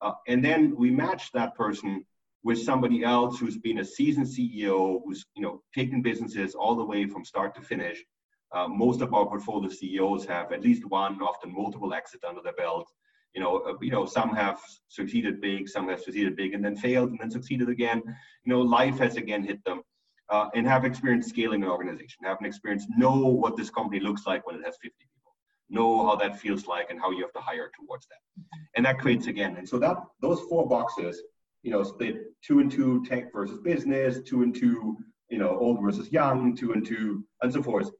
Uh, 0.00 0.12
and 0.28 0.44
then 0.44 0.74
we 0.76 0.90
match 0.90 1.32
that 1.32 1.54
person 1.54 2.04
with 2.42 2.62
somebody 2.62 3.04
else 3.04 3.38
who's 3.38 3.58
been 3.58 3.80
a 3.80 3.84
seasoned 3.84 4.26
CEO, 4.26 5.00
who's 5.04 5.26
you 5.34 5.42
know 5.42 5.62
taken 5.74 6.00
businesses 6.00 6.54
all 6.54 6.74
the 6.74 6.84
way 6.84 7.06
from 7.06 7.24
start 7.24 7.54
to 7.54 7.60
finish. 7.60 8.02
Uh, 8.52 8.66
most 8.66 9.00
of 9.00 9.14
our 9.14 9.26
portfolio 9.26 9.68
CEOs 9.68 10.24
have 10.24 10.52
at 10.52 10.62
least 10.62 10.84
one, 10.86 11.20
often 11.20 11.52
multiple 11.52 11.94
exits 11.94 12.24
under 12.24 12.40
their 12.42 12.54
belt 12.54 12.90
you 13.34 13.40
know, 13.40 13.58
uh, 13.58 13.74
you 13.80 13.90
know, 13.90 14.06
some 14.06 14.34
have 14.34 14.60
succeeded 14.88 15.40
big, 15.40 15.68
some 15.68 15.88
have 15.88 16.00
succeeded 16.00 16.36
big 16.36 16.54
and 16.54 16.64
then 16.64 16.76
failed 16.76 17.10
and 17.10 17.18
then 17.20 17.30
succeeded 17.30 17.68
again. 17.68 18.02
You 18.44 18.52
know, 18.52 18.60
life 18.60 18.98
has 18.98 19.16
again 19.16 19.44
hit 19.44 19.64
them. 19.64 19.82
Uh, 20.28 20.48
and 20.54 20.64
have 20.64 20.84
experience 20.84 21.26
scaling 21.26 21.64
an 21.64 21.68
organization, 21.68 22.22
have 22.22 22.36
an 22.38 22.46
experience, 22.46 22.86
know 22.96 23.16
what 23.16 23.56
this 23.56 23.68
company 23.68 23.98
looks 23.98 24.28
like 24.28 24.46
when 24.46 24.54
it 24.54 24.64
has 24.64 24.76
50 24.80 24.94
people, 25.00 25.34
know 25.68 26.06
how 26.06 26.14
that 26.14 26.38
feels 26.38 26.68
like 26.68 26.88
and 26.88 27.00
how 27.00 27.10
you 27.10 27.20
have 27.20 27.32
to 27.32 27.40
hire 27.40 27.68
towards 27.76 28.06
that. 28.06 28.44
And 28.76 28.86
that 28.86 29.00
creates 29.00 29.26
again. 29.26 29.56
And 29.56 29.68
so 29.68 29.76
that 29.80 29.96
those 30.20 30.40
four 30.42 30.68
boxes 30.68 31.20
you 31.62 31.70
know, 31.70 31.82
split 31.82 32.32
two 32.42 32.60
and 32.60 32.70
two 32.70 33.04
tech 33.04 33.32
versus 33.32 33.58
business, 33.58 34.20
two 34.22 34.42
and 34.42 34.54
two, 34.54 34.96
you 35.28 35.38
know, 35.38 35.58
old 35.58 35.80
versus 35.82 36.10
young, 36.10 36.56
two 36.56 36.72
and 36.72 36.86
two, 36.86 37.24
and 37.42 37.52
so 37.52 37.62
forth, 37.62 37.90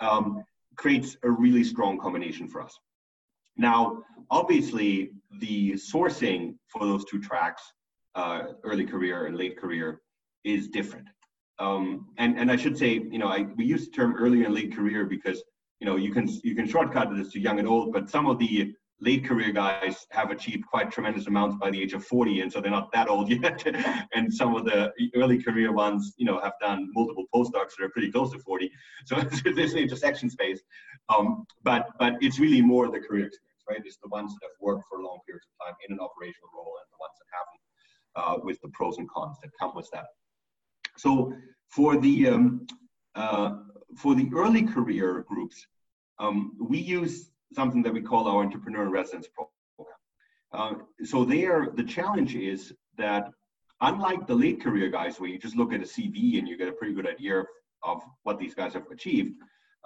um, 0.00 0.44
creates 0.76 1.16
a 1.22 1.30
really 1.30 1.64
strong 1.64 1.98
combination 1.98 2.48
for 2.48 2.60
us. 2.60 2.78
Now, 3.56 4.02
obviously, 4.30 5.12
the 5.40 5.72
sourcing 5.72 6.54
for 6.68 6.86
those 6.86 7.04
two 7.04 7.20
tracks, 7.20 7.62
uh, 8.14 8.44
early 8.64 8.86
career 8.86 9.26
and 9.26 9.36
late 9.36 9.58
career, 9.58 10.00
is 10.44 10.68
different. 10.68 11.08
Um, 11.58 12.08
and 12.18 12.38
and 12.38 12.50
I 12.50 12.56
should 12.56 12.76
say, 12.76 13.00
you 13.10 13.18
know, 13.18 13.28
I, 13.28 13.46
we 13.56 13.64
use 13.64 13.86
the 13.86 13.92
term 13.92 14.14
early 14.16 14.44
and 14.44 14.54
late 14.54 14.74
career 14.74 15.06
because 15.06 15.42
you 15.80 15.86
know 15.86 15.96
you 15.96 16.12
can 16.12 16.28
you 16.44 16.54
can 16.54 16.68
shortcut 16.68 17.14
this 17.16 17.32
to 17.32 17.40
young 17.40 17.58
and 17.58 17.68
old, 17.68 17.92
but 17.92 18.10
some 18.10 18.26
of 18.26 18.38
the 18.38 18.74
late 19.00 19.24
career 19.26 19.52
guys 19.52 20.06
have 20.10 20.30
achieved 20.30 20.64
quite 20.66 20.90
tremendous 20.90 21.26
amounts 21.26 21.54
by 21.60 21.70
the 21.70 21.82
age 21.82 21.92
of 21.92 22.02
40 22.02 22.40
and 22.40 22.50
so 22.50 22.62
they're 22.62 22.70
not 22.70 22.90
that 22.92 23.08
old 23.08 23.28
yet. 23.42 23.62
And 24.14 24.32
some 24.32 24.54
of 24.54 24.64
the 24.64 24.90
early 25.14 25.42
career 25.42 25.70
ones 25.70 26.14
you 26.16 26.24
know 26.24 26.40
have 26.40 26.54
done 26.62 26.88
multiple 26.94 27.24
postdocs 27.34 27.76
that 27.76 27.84
are 27.84 27.90
pretty 27.90 28.10
close 28.10 28.32
to 28.32 28.38
40 28.38 28.70
so 29.04 29.16
there's 29.44 29.74
an 29.74 29.80
intersection 29.80 30.30
space. 30.30 30.60
Um, 31.10 31.46
but 31.62 31.88
but 31.98 32.14
it's 32.20 32.38
really 32.38 32.62
more 32.62 32.90
the 32.90 33.00
career 33.00 33.26
experience 33.26 33.38
right 33.68 33.82
it's 33.84 33.98
the 34.02 34.08
ones 34.08 34.32
that 34.34 34.46
have 34.46 34.58
worked 34.60 34.84
for 34.88 35.02
long 35.02 35.18
periods 35.26 35.46
of 35.48 35.66
time 35.66 35.76
in 35.86 35.92
an 35.94 36.00
operational 36.00 36.50
role 36.54 36.74
and 36.80 36.88
the 36.94 37.00
ones 37.06 37.16
that 37.20 37.30
haven't 37.38 37.62
uh, 38.18 38.36
with 38.44 38.60
the 38.62 38.68
pros 38.72 38.98
and 38.98 39.08
cons 39.10 39.36
that 39.42 39.50
come 39.60 39.72
with 39.74 39.88
that 39.92 40.06
so 40.96 41.32
for 41.68 41.96
the 41.98 42.28
um, 42.28 42.66
uh, 43.14 43.50
for 43.96 44.14
the 44.14 44.28
early 44.34 44.62
career 44.62 45.24
groups 45.28 45.66
um, 46.18 46.56
we 46.60 46.78
use 46.78 47.30
something 47.54 47.82
that 47.82 47.92
we 47.92 48.00
call 48.00 48.26
our 48.28 48.42
entrepreneur 48.42 48.88
residence 48.88 49.28
program. 49.28 49.52
Uh, 50.52 51.04
so 51.04 51.24
there, 51.24 51.68
the 51.74 51.84
challenge 51.84 52.34
is 52.34 52.72
that 52.96 53.28
unlike 53.80 54.26
the 54.26 54.34
late 54.34 54.62
career 54.62 54.88
guys, 54.88 55.20
where 55.20 55.28
you 55.28 55.38
just 55.38 55.56
look 55.56 55.72
at 55.72 55.80
a 55.80 55.84
CV 55.84 56.38
and 56.38 56.48
you 56.48 56.56
get 56.56 56.68
a 56.68 56.72
pretty 56.72 56.94
good 56.94 57.06
idea 57.06 57.40
of, 57.40 57.46
of 57.82 58.02
what 58.22 58.38
these 58.38 58.54
guys 58.54 58.72
have 58.72 58.86
achieved, 58.90 59.34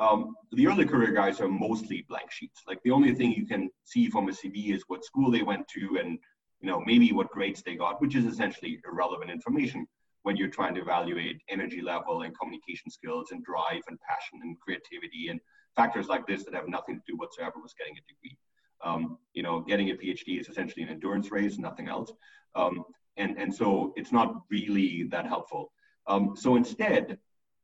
um, 0.00 0.34
the 0.52 0.66
early 0.66 0.86
career 0.86 1.12
guys 1.12 1.40
are 1.40 1.48
mostly 1.48 2.04
blank 2.08 2.32
sheets. 2.32 2.62
Like 2.66 2.82
the 2.82 2.90
only 2.90 3.14
thing 3.14 3.32
you 3.32 3.46
can 3.46 3.68
see 3.84 4.08
from 4.08 4.28
a 4.28 4.32
CV 4.32 4.74
is 4.74 4.82
what 4.88 5.04
school 5.04 5.30
they 5.30 5.42
went 5.42 5.68
to 5.68 5.98
and 6.02 6.18
you 6.60 6.68
know 6.68 6.80
maybe 6.84 7.12
what 7.12 7.30
grades 7.30 7.62
they 7.62 7.76
got, 7.76 8.00
which 8.00 8.16
is 8.16 8.24
essentially 8.24 8.80
irrelevant 8.90 9.30
information 9.30 9.86
when 10.22 10.36
you're 10.36 10.48
trying 10.48 10.74
to 10.74 10.80
evaluate 10.80 11.40
energy 11.48 11.82
level 11.82 12.22
and 12.22 12.38
communication 12.38 12.90
skills 12.90 13.28
and 13.30 13.44
drive 13.44 13.82
and 13.88 13.98
passion 14.00 14.40
and 14.42 14.58
creativity 14.60 15.28
and 15.28 15.40
factors 15.76 16.08
like 16.08 16.26
this 16.26 16.44
that 16.44 16.54
have 16.54 16.68
nothing 16.68 16.96
to 16.96 17.02
do 17.06 17.16
whatsoever 17.16 17.54
with 17.62 17.76
getting 17.76 17.94
a 17.94 18.00
degree. 18.08 18.36
Um, 18.82 19.18
you 19.34 19.42
know, 19.42 19.60
getting 19.60 19.90
a 19.90 19.94
PhD 19.94 20.40
is 20.40 20.48
essentially 20.48 20.82
an 20.82 20.88
endurance 20.88 21.30
race, 21.30 21.58
nothing 21.58 21.88
else. 21.88 22.10
Um, 22.54 22.84
and, 23.16 23.38
and 23.38 23.54
so 23.54 23.92
it's 23.96 24.12
not 24.12 24.42
really 24.50 25.04
that 25.10 25.26
helpful. 25.26 25.72
Um, 26.06 26.34
so 26.36 26.56
instead, 26.56 27.18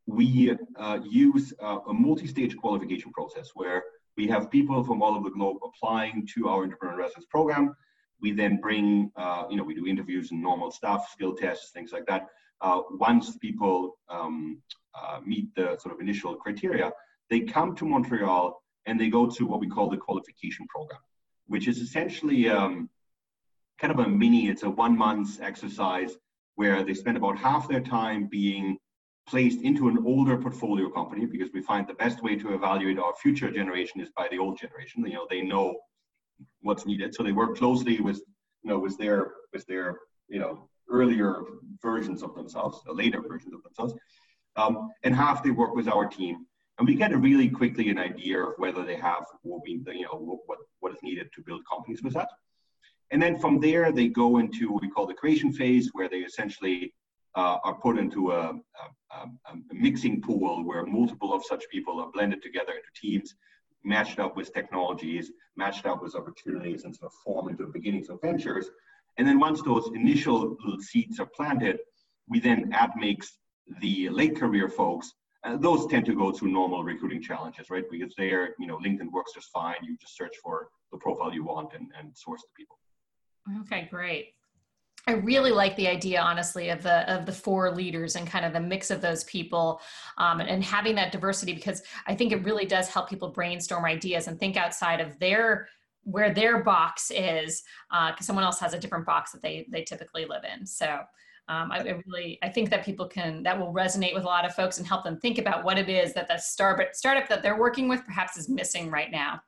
we 0.06 0.56
uh, 0.76 0.98
use 1.04 1.52
uh, 1.60 1.78
a 1.88 1.92
multi-stage 1.92 2.56
qualification 2.56 3.12
process 3.12 3.50
where 3.54 3.82
we 4.16 4.26
have 4.28 4.50
people 4.50 4.82
from 4.84 5.02
all 5.02 5.14
over 5.14 5.28
the 5.28 5.34
globe 5.34 5.58
applying 5.64 6.26
to 6.34 6.48
our 6.48 6.62
entrepreneur 6.62 6.96
residence 6.96 7.26
program. 7.26 7.74
We 8.20 8.32
then 8.32 8.58
bring, 8.60 9.10
uh, 9.16 9.44
you 9.50 9.56
know, 9.56 9.64
we 9.64 9.74
do 9.74 9.86
interviews 9.86 10.30
and 10.30 10.40
normal 10.40 10.70
stuff, 10.70 11.10
skill 11.12 11.34
tests, 11.34 11.70
things 11.72 11.92
like 11.92 12.06
that. 12.06 12.28
Uh, 12.60 12.80
once 12.92 13.36
people 13.36 13.98
um, 14.08 14.62
uh, 14.94 15.20
meet 15.24 15.54
the 15.54 15.76
sort 15.78 15.94
of 15.94 16.00
initial 16.00 16.34
criteria, 16.36 16.92
they 17.28 17.40
come 17.40 17.74
to 17.76 17.84
Montreal 17.84 18.62
and 18.86 18.98
they 18.98 19.08
go 19.08 19.26
to 19.26 19.46
what 19.46 19.60
we 19.60 19.68
call 19.68 19.90
the 19.90 19.96
qualification 19.96 20.66
program, 20.68 21.00
which 21.46 21.68
is 21.68 21.78
essentially 21.78 22.48
um, 22.48 22.88
kind 23.78 23.92
of 23.92 23.98
a 23.98 24.08
mini, 24.08 24.48
it's 24.48 24.62
a 24.62 24.70
one 24.70 24.96
month 24.96 25.40
exercise 25.42 26.16
where 26.54 26.82
they 26.82 26.94
spend 26.94 27.18
about 27.18 27.36
half 27.36 27.68
their 27.68 27.80
time 27.80 28.26
being 28.26 28.78
placed 29.28 29.62
into 29.62 29.88
an 29.88 29.98
older 30.06 30.36
portfolio 30.36 30.88
company 30.88 31.26
because 31.26 31.50
we 31.52 31.60
find 31.60 31.86
the 31.86 31.94
best 31.94 32.22
way 32.22 32.36
to 32.36 32.54
evaluate 32.54 32.98
our 32.98 33.14
future 33.20 33.50
generation 33.50 34.00
is 34.00 34.10
by 34.16 34.28
the 34.30 34.38
old 34.38 34.58
generation. 34.58 35.04
You 35.04 35.14
know, 35.14 35.26
they 35.28 35.42
know 35.42 35.76
what's 36.60 36.86
needed. 36.86 37.14
So 37.14 37.22
they 37.22 37.32
work 37.32 37.56
closely 37.56 38.00
with, 38.00 38.18
you 38.62 38.70
know, 38.70 38.78
with 38.78 38.96
their 38.98 39.32
with 39.52 39.66
their, 39.66 39.98
you 40.28 40.38
know, 40.38 40.68
earlier 40.88 41.42
versions 41.82 42.22
of 42.22 42.34
themselves, 42.34 42.82
the 42.86 42.92
later 42.92 43.20
versions 43.20 43.54
of 43.54 43.62
themselves. 43.62 43.94
Um, 44.56 44.90
and 45.02 45.14
half 45.14 45.42
they 45.42 45.50
work 45.50 45.74
with 45.74 45.88
our 45.88 46.06
team 46.06 46.46
and 46.78 46.86
we 46.86 46.94
get 46.94 47.12
a 47.12 47.16
really 47.16 47.48
quickly 47.48 47.88
an 47.88 47.98
idea 47.98 48.42
of 48.42 48.54
whether 48.58 48.84
they 48.84 48.96
have 48.96 49.24
what 49.42 49.62
we, 49.62 49.82
you 49.86 50.02
know, 50.02 50.40
what, 50.46 50.58
what 50.80 50.92
is 50.92 51.02
needed 51.02 51.30
to 51.34 51.42
build 51.42 51.62
companies 51.70 52.02
with 52.02 52.12
that. 52.14 52.28
And 53.10 53.22
then 53.22 53.38
from 53.38 53.60
there, 53.60 53.92
they 53.92 54.08
go 54.08 54.38
into 54.38 54.72
what 54.72 54.82
we 54.82 54.90
call 54.90 55.06
the 55.06 55.14
creation 55.14 55.52
phase, 55.52 55.90
where 55.92 56.08
they 56.08 56.18
essentially 56.18 56.92
uh, 57.36 57.58
are 57.64 57.74
put 57.74 57.98
into 57.98 58.32
a, 58.32 58.50
a, 58.50 59.14
a, 59.14 59.28
mixing 59.72 60.20
pool 60.20 60.64
where 60.64 60.84
multiple 60.86 61.32
of 61.34 61.44
such 61.44 61.64
people 61.70 62.00
are 62.00 62.10
blended 62.10 62.42
together 62.42 62.72
into 62.72 62.88
teams, 63.00 63.34
matched 63.84 64.18
up 64.18 64.36
with 64.36 64.52
technologies, 64.54 65.30
matched 65.56 65.86
up 65.86 66.02
with 66.02 66.14
opportunities, 66.14 66.84
and 66.84 66.96
sort 66.96 67.12
of 67.12 67.18
form 67.24 67.48
into 67.48 67.66
beginnings 67.66 68.08
of 68.08 68.20
ventures. 68.22 68.70
And 69.18 69.28
then 69.28 69.38
once 69.38 69.62
those 69.62 69.88
initial 69.94 70.56
seeds 70.80 71.20
are 71.20 71.28
planted, 71.36 71.78
we 72.28 72.40
then 72.40 72.70
add 72.72 72.90
mix 72.96 73.38
the 73.80 74.08
late 74.08 74.36
career 74.36 74.68
folks 74.68 75.12
uh, 75.46 75.56
those 75.56 75.86
tend 75.86 76.04
to 76.06 76.14
go 76.14 76.32
through 76.32 76.50
normal 76.50 76.82
recruiting 76.82 77.22
challenges, 77.22 77.70
right? 77.70 77.84
Because 77.90 78.12
there, 78.18 78.54
you 78.58 78.66
know, 78.66 78.78
LinkedIn 78.78 79.12
works 79.12 79.32
just 79.34 79.48
fine. 79.50 79.76
You 79.82 79.96
just 80.00 80.16
search 80.16 80.34
for 80.42 80.68
the 80.90 80.98
profile 80.98 81.32
you 81.32 81.44
want 81.44 81.72
and, 81.74 81.88
and 81.98 82.16
source 82.16 82.42
the 82.42 82.48
people. 82.56 82.78
Okay, 83.60 83.88
great. 83.90 84.30
I 85.08 85.12
really 85.12 85.52
like 85.52 85.76
the 85.76 85.86
idea, 85.86 86.20
honestly, 86.20 86.70
of 86.70 86.82
the 86.82 87.08
of 87.12 87.26
the 87.26 87.32
four 87.32 87.70
leaders 87.70 88.16
and 88.16 88.26
kind 88.26 88.44
of 88.44 88.52
the 88.52 88.60
mix 88.60 88.90
of 88.90 89.00
those 89.00 89.22
people, 89.24 89.80
um, 90.18 90.40
and, 90.40 90.48
and, 90.48 90.64
having 90.64 90.96
that 90.96 91.12
diversity 91.12 91.52
because 91.52 91.82
I 92.08 92.14
think 92.14 92.32
it 92.32 92.42
really 92.44 92.66
does 92.66 92.88
help 92.88 93.08
people 93.08 93.28
brainstorm 93.28 93.84
ideas 93.84 94.26
and 94.26 94.38
think 94.38 94.56
outside 94.56 95.00
of 95.00 95.16
their 95.20 95.68
where 96.02 96.34
their 96.34 96.62
box 96.62 97.10
is, 97.10 97.62
because 97.90 98.14
uh, 98.20 98.20
someone 98.20 98.44
else 98.44 98.58
has 98.58 98.74
a 98.74 98.78
different 98.78 99.06
box 99.06 99.30
that 99.30 99.42
they 99.42 99.66
they 99.70 99.82
typically 99.82 100.24
live 100.24 100.42
in. 100.44 100.66
So 100.66 100.98
um, 101.48 101.70
I, 101.70 101.78
I, 101.78 102.02
really 102.06 102.38
i 102.42 102.48
think 102.48 102.70
that 102.70 102.84
people 102.84 103.06
can 103.06 103.42
that 103.44 103.58
will 103.58 103.72
resonate 103.72 104.14
with 104.14 104.24
a 104.24 104.26
lot 104.26 104.44
of 104.44 104.54
folks 104.54 104.78
and 104.78 104.86
help 104.86 105.04
them 105.04 105.18
think 105.18 105.38
about 105.38 105.64
what 105.64 105.78
it 105.78 105.88
is 105.88 106.12
that 106.14 106.28
the 106.28 106.38
startup 106.38 106.94
startup 106.94 107.28
that 107.28 107.42
they're 107.42 107.58
working 107.58 107.88
with 107.88 108.04
perhaps 108.04 108.36
is 108.36 108.48
missing 108.48 108.90
right 108.90 109.10
now 109.10 109.40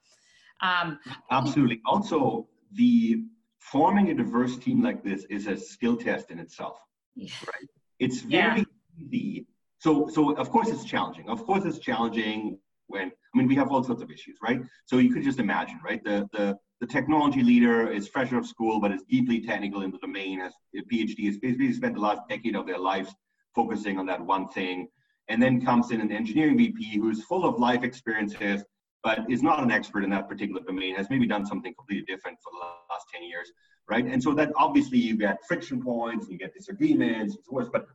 um, 0.61 0.99
absolutely 1.31 1.81
also 1.87 2.47
the 2.73 3.25
forming 3.73 4.11
a 4.11 4.15
diverse 4.15 4.57
team 4.57 4.83
like 4.83 5.03
this 5.03 5.25
is 5.25 5.47
a 5.47 5.57
skill 5.57 5.97
test 5.97 6.31
in 6.31 6.39
itself 6.39 6.79
yeah. 7.15 7.31
right 7.47 7.69
it's 7.99 8.21
very 8.21 8.61
yeah. 8.61 8.65
easy 8.99 9.47
so 9.79 10.09
so 10.09 10.35
of 10.37 10.51
course 10.51 10.69
it's 10.69 10.85
challenging 10.85 11.29
of 11.29 11.45
course 11.45 11.65
it's 11.65 11.79
challenging 11.79 12.59
when 12.87 13.09
i 13.09 13.39
mean 13.39 13.47
we 13.47 13.55
have 13.55 13.69
all 13.71 13.83
sorts 13.83 14.03
of 14.03 14.11
issues 14.11 14.37
right 14.43 14.61
so 14.87 14.99
you 14.99 15.13
could 15.13 15.23
just 15.23 15.39
imagine 15.39 15.79
right 15.85 16.03
the 16.05 16.29
the 16.33 16.57
the 16.81 16.87
technology 16.87 17.43
leader 17.43 17.91
is 17.91 18.07
fresh 18.07 18.33
out 18.33 18.39
of 18.39 18.47
school, 18.47 18.81
but 18.81 18.93
is 18.93 19.03
deeply 19.03 19.41
technical 19.41 19.83
in 19.83 19.91
the 19.91 19.99
domain, 19.99 20.41
has 20.41 20.53
a 20.77 20.83
PhD, 20.83 21.27
has 21.27 21.39
basically 21.39 21.73
spent 21.73 21.95
the 21.95 22.01
last 22.01 22.23
decade 22.29 22.55
of 22.55 22.67
their 22.67 22.79
lives 22.79 23.13
focusing 23.55 23.99
on 23.99 24.07
that 24.07 24.21
one 24.21 24.49
thing. 24.49 24.89
And 25.29 25.43
then 25.43 25.65
comes 25.65 25.91
in 25.91 26.01
an 26.01 26.13
engineering 26.13 26.57
VP 26.57 26.99
who's 26.99 27.25
full 27.25 27.45
of 27.45 27.59
life 27.59 27.83
experiences, 27.83 28.65
but 29.03 29.21
is 29.31 29.43
not 29.43 29.63
an 29.63 29.71
expert 29.71 30.05
in 30.05 30.11
that 30.11 30.29
particular 30.29 30.61
domain, 30.63 30.95
has 30.95 31.09
maybe 31.11 31.27
done 31.27 31.47
something 31.47 31.73
completely 31.75 32.05
different 32.05 32.39
for 32.43 32.51
the 32.53 32.59
last 32.59 33.07
10 33.13 33.23
years, 33.25 33.53
right? 33.89 34.05
And 34.05 34.23
so 34.23 34.35
that 34.35 34.51
obviously 34.57 34.99
you 34.99 35.17
get 35.17 35.39
friction 35.47 35.83
points, 35.83 36.29
you 36.29 36.39
get 36.39 36.55
disagreements, 36.55 37.35
and 37.35 37.45
so 37.45 37.51
forth, 37.51 37.73
but 37.73 37.87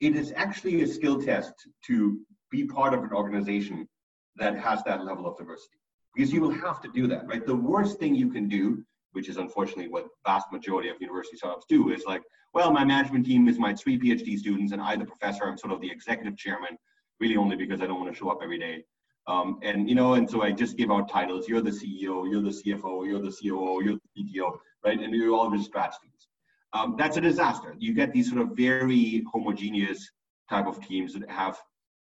it 0.00 0.16
is 0.16 0.32
actually 0.36 0.82
a 0.82 0.86
skill 0.86 1.20
test 1.20 1.52
to 1.86 2.20
be 2.50 2.64
part 2.64 2.94
of 2.94 3.02
an 3.02 3.12
organization 3.12 3.88
that 4.36 4.58
has 4.58 4.82
that 4.84 5.04
level 5.04 5.26
of 5.26 5.36
diversity 5.38 5.78
because 6.14 6.32
you 6.32 6.40
will 6.40 6.50
have 6.50 6.80
to 6.82 6.88
do 6.88 7.06
that, 7.08 7.26
right? 7.26 7.44
The 7.44 7.54
worst 7.54 7.98
thing 7.98 8.14
you 8.14 8.30
can 8.30 8.48
do, 8.48 8.84
which 9.12 9.28
is 9.28 9.36
unfortunately 9.36 9.88
what 9.88 10.06
vast 10.24 10.52
majority 10.52 10.88
of 10.88 10.96
university 11.00 11.36
startups 11.36 11.66
do, 11.68 11.92
is 11.92 12.04
like, 12.06 12.22
well, 12.52 12.70
my 12.70 12.84
management 12.84 13.26
team 13.26 13.48
is 13.48 13.58
my 13.58 13.74
three 13.74 13.98
PhD 13.98 14.38
students, 14.38 14.72
and 14.72 14.80
I, 14.80 14.96
the 14.96 15.04
professor, 15.04 15.44
I'm 15.44 15.58
sort 15.58 15.72
of 15.72 15.80
the 15.80 15.90
executive 15.90 16.36
chairman, 16.36 16.78
really 17.20 17.36
only 17.36 17.56
because 17.56 17.80
I 17.80 17.86
don't 17.86 17.98
want 17.98 18.12
to 18.12 18.18
show 18.18 18.28
up 18.28 18.38
every 18.42 18.58
day. 18.58 18.84
Um, 19.26 19.58
and 19.62 19.88
you 19.88 19.94
know, 19.94 20.14
and 20.14 20.28
so 20.28 20.42
I 20.42 20.52
just 20.52 20.76
give 20.76 20.90
out 20.90 21.08
titles. 21.08 21.48
You're 21.48 21.62
the 21.62 21.70
CEO, 21.70 22.30
you're 22.30 22.42
the 22.42 22.50
CFO, 22.50 23.06
you're 23.06 23.22
the 23.22 23.30
COO, 23.30 23.82
you're 23.82 23.98
the 24.14 24.22
CTO, 24.22 24.58
right? 24.84 25.00
And 25.00 25.14
you're 25.14 25.34
all 25.34 25.50
just 25.50 25.72
strat 25.72 25.94
students. 25.94 26.28
Um, 26.74 26.96
that's 26.98 27.16
a 27.16 27.20
disaster. 27.20 27.74
You 27.78 27.94
get 27.94 28.12
these 28.12 28.28
sort 28.30 28.42
of 28.42 28.56
very 28.56 29.24
homogeneous 29.32 30.10
type 30.50 30.66
of 30.66 30.84
teams 30.86 31.14
that 31.14 31.30
have, 31.30 31.58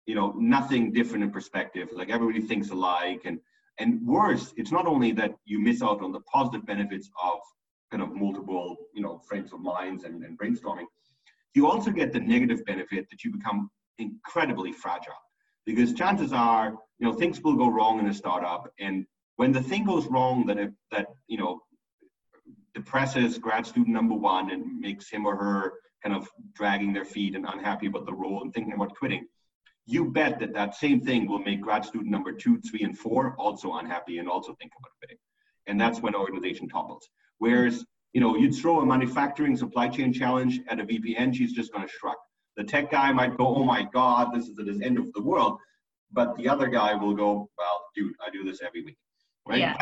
you 0.07 0.15
know, 0.15 0.35
nothing 0.39 0.93
different 0.93 1.23
in 1.23 1.31
perspective. 1.31 1.89
Like 1.93 2.11
everybody 2.11 2.41
thinks 2.41 2.71
alike, 2.71 3.23
and 3.25 3.39
and 3.79 4.05
worse, 4.07 4.53
it's 4.57 4.73
not 4.73 4.87
only 4.87 5.13
that 5.13 5.35
you 5.45 5.61
miss 5.61 5.83
out 5.83 6.03
on 6.03 6.13
the 6.13 6.21
positive 6.21 6.65
benefits 6.67 7.11
of 7.23 7.41
kind 7.91 8.03
of 8.03 8.15
multiple, 8.15 8.77
you 8.95 9.03
know, 9.03 9.21
frames 9.29 9.53
of 9.53 9.61
minds 9.61 10.05
and, 10.05 10.25
and 10.25 10.39
brainstorming, 10.39 10.87
you 11.55 11.69
also 11.69 11.91
get 11.91 12.13
the 12.13 12.21
negative 12.21 12.65
benefit 12.65 13.07
that 13.11 13.23
you 13.25 13.31
become 13.31 13.71
incredibly 13.99 14.73
fragile. 14.73 15.15
Because 15.67 15.95
chances 15.95 16.33
are, 16.33 16.75
you 16.99 17.07
know, 17.07 17.13
things 17.13 17.41
will 17.41 17.57
go 17.57 17.69
wrong 17.69 17.99
in 17.99 18.07
a 18.07 18.15
startup, 18.15 18.73
and 18.79 19.07
when 19.37 19.53
the 19.53 19.63
thing 19.63 19.85
goes 19.85 20.07
wrong 20.07 20.47
that 20.47 20.59
it, 20.59 20.73
that 20.91 21.07
you 21.27 21.39
know 21.39 21.61
depresses 22.75 23.39
grad 23.39 23.67
student 23.67 23.95
number 23.95 24.15
one 24.15 24.51
and 24.51 24.79
makes 24.81 25.09
him 25.09 25.27
or 25.27 25.37
her 25.37 25.75
kind 26.03 26.15
of 26.15 26.29
dragging 26.55 26.93
their 26.93 27.05
feet 27.05 27.35
and 27.35 27.47
unhappy 27.47 27.87
about 27.87 28.05
the 28.05 28.13
role 28.13 28.43
and 28.43 28.53
thinking 28.53 28.75
about 28.75 28.95
quitting, 28.95 29.27
you 29.87 30.11
bet 30.11 30.39
that 30.39 30.53
that 30.53 30.75
same 30.75 31.01
thing 31.01 31.29
will 31.29 31.39
make 31.39 31.61
grad 31.61 31.85
student 31.85 32.11
number 32.11 32.33
two, 32.33 32.61
three, 32.61 32.83
and 32.83 32.99
four 32.99 33.35
also 33.39 33.75
unhappy 33.75 34.19
and 34.19 34.29
also 34.29 34.55
think 34.61 34.73
about 34.79 34.91
quitting. 34.99 35.17
And 35.67 35.81
that's 35.81 36.01
when 36.01 36.15
organization 36.15 36.69
topples. 36.69 37.09
Whereas, 37.39 37.85
you 38.13 38.21
know, 38.21 38.37
you'd 38.37 38.55
throw 38.55 38.81
a 38.81 38.87
manufacturing 38.87 39.57
supply 39.57 39.89
chain 39.89 40.13
challenge 40.13 40.61
at 40.69 40.81
a 40.81 40.85
VPN, 40.85 41.35
she's 41.35 41.53
just 41.53 41.73
going 41.73 41.87
to 41.87 41.93
shrug. 41.93 42.17
The 42.57 42.65
tech 42.65 42.91
guy 42.91 43.13
might 43.13 43.37
go, 43.37 43.57
oh 43.57 43.65
my 43.65 43.83
God, 43.93 44.33
this 44.35 44.49
is 44.49 44.55
the 44.55 44.81
end 44.85 44.99
of 44.99 45.13
the 45.13 45.23
world. 45.23 45.59
But 46.13 46.37
the 46.37 46.49
other 46.49 46.69
guy 46.69 46.95
will 46.95 47.15
go, 47.15 47.51
well, 47.59 47.85
dude, 47.97 48.15
I 48.25 48.31
do 48.31 48.45
this 48.45 48.61
every 48.63 48.85
week, 48.85 48.97
right? 49.47 49.59
Yeah. 49.59 49.77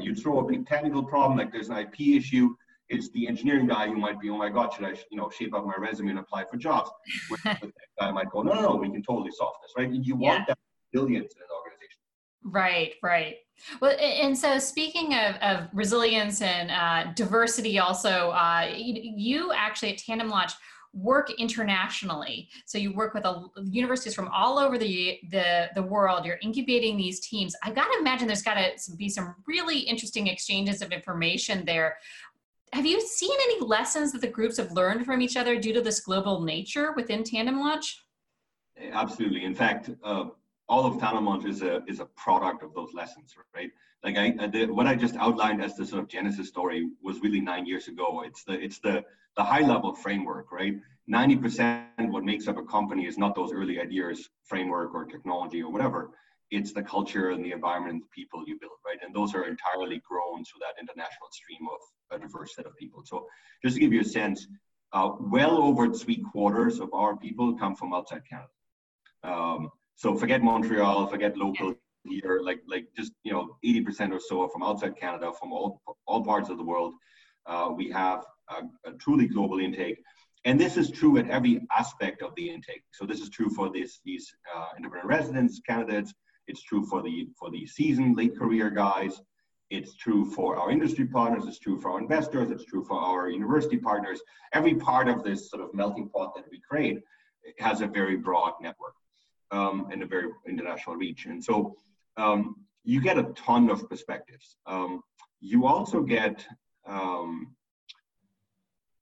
You 0.00 0.14
throw 0.14 0.40
a 0.40 0.44
big 0.44 0.66
technical 0.66 1.02
problem, 1.02 1.38
like 1.38 1.52
there's 1.52 1.70
an 1.70 1.78
IP 1.78 2.18
issue, 2.18 2.54
it's 2.90 3.08
the 3.10 3.28
engineering 3.28 3.68
guy 3.68 3.86
who 3.86 3.96
might 3.96 4.20
be, 4.20 4.28
oh 4.30 4.36
my 4.36 4.50
God, 4.50 4.72
should 4.72 4.84
I, 4.84 4.94
you 5.10 5.16
know, 5.16 5.30
shape 5.30 5.54
up 5.54 5.64
my 5.64 5.74
resume 5.78 6.10
and 6.10 6.18
apply 6.18 6.44
for 6.50 6.56
jobs? 6.56 6.90
Where 7.28 7.58
the 7.62 7.72
guy 7.98 8.10
might 8.10 8.30
go, 8.30 8.42
no, 8.42 8.52
no, 8.52 8.62
no, 8.62 8.76
we 8.76 8.90
can 8.90 9.02
totally 9.02 9.30
solve 9.30 9.54
this, 9.62 9.72
right? 9.78 9.90
You 9.90 10.16
want 10.16 10.40
yeah. 10.40 10.44
that 10.48 10.58
billions 10.92 11.32
in 11.36 11.42
an 11.42 11.48
organization. 11.56 12.00
Right, 12.42 12.94
right. 13.02 13.36
Well, 13.80 13.96
and 13.98 14.36
so 14.36 14.58
speaking 14.58 15.14
of, 15.14 15.36
of 15.36 15.68
resilience 15.72 16.42
and 16.42 16.70
uh, 16.70 17.12
diversity, 17.14 17.78
also, 17.78 18.30
uh, 18.30 18.68
you 18.74 19.52
actually 19.52 19.92
at 19.92 19.98
TandemLaunch 19.98 20.52
work 20.92 21.30
internationally. 21.38 22.48
So 22.66 22.78
you 22.78 22.92
work 22.94 23.14
with 23.14 23.24
a, 23.24 23.46
universities 23.64 24.14
from 24.14 24.28
all 24.28 24.58
over 24.58 24.76
the, 24.76 25.18
the, 25.30 25.68
the 25.74 25.82
world. 25.82 26.24
You're 26.24 26.38
incubating 26.42 26.96
these 26.96 27.20
teams. 27.20 27.54
I've 27.62 27.74
got 27.74 27.86
to 27.92 27.98
imagine 28.00 28.26
there's 28.26 28.42
got 28.42 28.54
to 28.54 28.96
be 28.96 29.08
some 29.08 29.36
really 29.46 29.78
interesting 29.78 30.26
exchanges 30.26 30.82
of 30.82 30.92
information 30.92 31.64
there. 31.64 31.96
Have 32.72 32.86
you 32.86 33.00
seen 33.00 33.36
any 33.42 33.60
lessons 33.60 34.12
that 34.12 34.20
the 34.20 34.28
groups 34.28 34.56
have 34.56 34.72
learned 34.72 35.04
from 35.04 35.20
each 35.20 35.36
other 35.36 35.58
due 35.58 35.72
to 35.72 35.80
this 35.80 36.00
global 36.00 36.42
nature 36.42 36.92
within 36.92 37.22
TandemLaunch? 37.22 37.94
Absolutely. 38.92 39.44
In 39.44 39.54
fact, 39.54 39.90
uh, 40.02 40.26
all 40.70 40.86
of 40.86 41.02
Launch 41.02 41.44
is 41.44 41.62
a 41.62 41.82
is 41.88 41.98
a 41.98 42.06
product 42.24 42.62
of 42.62 42.72
those 42.74 42.92
lessons, 42.94 43.34
right? 43.56 43.70
Like 44.04 44.16
I, 44.16 44.46
the, 44.46 44.66
what 44.66 44.86
I 44.86 44.94
just 44.94 45.16
outlined 45.16 45.62
as 45.62 45.76
the 45.76 45.84
sort 45.84 46.00
of 46.02 46.08
genesis 46.08 46.46
story 46.48 46.88
was 47.02 47.20
really 47.20 47.40
nine 47.40 47.66
years 47.66 47.88
ago. 47.88 48.22
It's 48.24 48.44
the 48.44 48.54
it's 48.66 48.78
the 48.78 49.04
the 49.36 49.42
high 49.42 49.66
level 49.72 49.94
framework, 49.94 50.52
right? 50.52 50.74
90% 51.10 52.12
what 52.14 52.24
makes 52.24 52.46
up 52.46 52.56
a 52.56 52.62
company 52.62 53.06
is 53.06 53.18
not 53.18 53.34
those 53.34 53.52
early 53.52 53.80
ideas, 53.80 54.28
framework 54.44 54.94
or 54.94 55.04
technology 55.04 55.60
or 55.60 55.72
whatever. 55.72 56.10
It's 56.52 56.72
the 56.72 56.82
culture 56.82 57.30
and 57.30 57.44
the 57.44 57.52
environment 57.52 57.94
and 57.94 58.02
the 58.02 58.12
people 58.14 58.44
you 58.46 58.56
build, 58.60 58.78
right? 58.86 58.98
And 59.04 59.14
those 59.14 59.34
are 59.34 59.44
entirely 59.44 60.00
grown 60.08 60.44
through 60.44 60.60
that 60.60 60.80
international 60.80 61.28
stream 61.32 61.62
of 61.74 61.80
a 62.16 62.20
diverse 62.20 62.54
set 62.54 62.66
of 62.66 62.76
people. 62.76 63.02
So 63.04 63.26
just 63.62 63.74
to 63.74 63.80
give 63.80 63.92
you 63.92 64.02
a 64.02 64.10
sense, 64.20 64.46
uh, 64.92 65.10
well 65.20 65.56
over 65.58 65.92
three 65.92 66.22
quarters 66.32 66.78
of 66.80 66.92
our 66.92 67.16
people 67.16 67.56
come 67.56 67.74
from 67.74 67.92
outside 67.92 68.22
Canada. 68.28 68.50
Um, 69.22 69.70
so 70.00 70.14
forget 70.14 70.42
Montreal, 70.42 71.08
forget 71.08 71.36
local 71.36 71.74
here, 72.04 72.40
like 72.42 72.60
like 72.66 72.86
just 72.96 73.12
you 73.22 73.32
know 73.32 73.58
80% 73.62 74.12
or 74.12 74.18
so 74.18 74.48
from 74.48 74.62
outside 74.62 74.96
Canada, 74.96 75.30
from 75.38 75.52
all 75.52 75.82
all 76.06 76.24
parts 76.24 76.48
of 76.48 76.56
the 76.56 76.64
world. 76.64 76.94
Uh, 77.44 77.68
we 77.76 77.90
have 77.90 78.24
a, 78.48 78.88
a, 78.88 78.92
truly 78.94 79.26
global 79.26 79.60
intake. 79.60 79.98
And 80.46 80.58
this 80.58 80.78
is 80.78 80.90
true 80.90 81.18
at 81.18 81.28
every 81.28 81.66
aspect 81.76 82.22
of 82.22 82.34
the 82.34 82.48
intake. 82.48 82.82
So 82.92 83.04
this 83.04 83.20
is 83.20 83.28
true 83.28 83.50
for 83.50 83.70
this, 83.70 84.00
these 84.02 84.34
uh, 84.54 84.68
independent 84.76 85.06
residence 85.06 85.60
candidates. 85.68 86.14
It's 86.46 86.62
true 86.62 86.86
for 86.86 87.02
the 87.02 87.28
for 87.38 87.50
the 87.50 87.66
seasoned 87.66 88.16
late 88.16 88.38
career 88.38 88.70
guys. 88.70 89.20
It's 89.68 89.94
true 89.96 90.24
for 90.24 90.56
our 90.56 90.70
industry 90.70 91.06
partners. 91.08 91.44
It's 91.46 91.58
true 91.58 91.78
for 91.78 91.90
our 91.90 92.00
investors. 92.00 92.50
It's 92.50 92.64
true 92.64 92.84
for 92.84 92.98
our 92.98 93.28
university 93.28 93.76
partners. 93.76 94.22
Every 94.54 94.76
part 94.76 95.08
of 95.08 95.24
this 95.24 95.50
sort 95.50 95.62
of 95.62 95.74
melting 95.74 96.08
pot 96.08 96.34
that 96.36 96.46
we 96.50 96.58
create 96.58 97.00
has 97.58 97.82
a 97.82 97.86
very 97.86 98.16
broad 98.16 98.54
network 98.62 98.94
um, 99.50 99.88
and 99.92 100.02
a 100.02 100.06
very 100.06 100.28
international 100.48 100.96
reach. 100.96 101.26
And 101.26 101.42
so 101.42 101.76
um, 102.16 102.56
you 102.84 103.00
get 103.00 103.18
a 103.18 103.24
ton 103.34 103.70
of 103.70 103.88
perspectives. 103.88 104.56
Um, 104.66 105.02
you 105.40 105.66
also 105.66 106.02
get 106.02 106.46
um, 106.86 107.54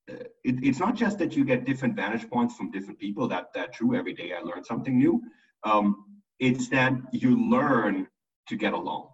it, 0.09 0.29
it's 0.63 0.79
not 0.79 0.95
just 0.95 1.17
that 1.19 1.35
you 1.35 1.45
get 1.45 1.65
different 1.65 1.95
vantage 1.95 2.29
points 2.29 2.55
from 2.55 2.71
different 2.71 2.99
people. 2.99 3.27
That 3.27 3.53
that 3.53 3.73
true. 3.73 3.95
Every 3.95 4.13
day 4.13 4.33
I 4.33 4.41
learn 4.41 4.63
something 4.63 4.97
new. 4.97 5.21
Um, 5.63 6.05
it's 6.39 6.69
that 6.69 6.93
you 7.11 7.49
learn 7.49 8.07
to 8.47 8.55
get 8.55 8.73
along. 8.73 9.09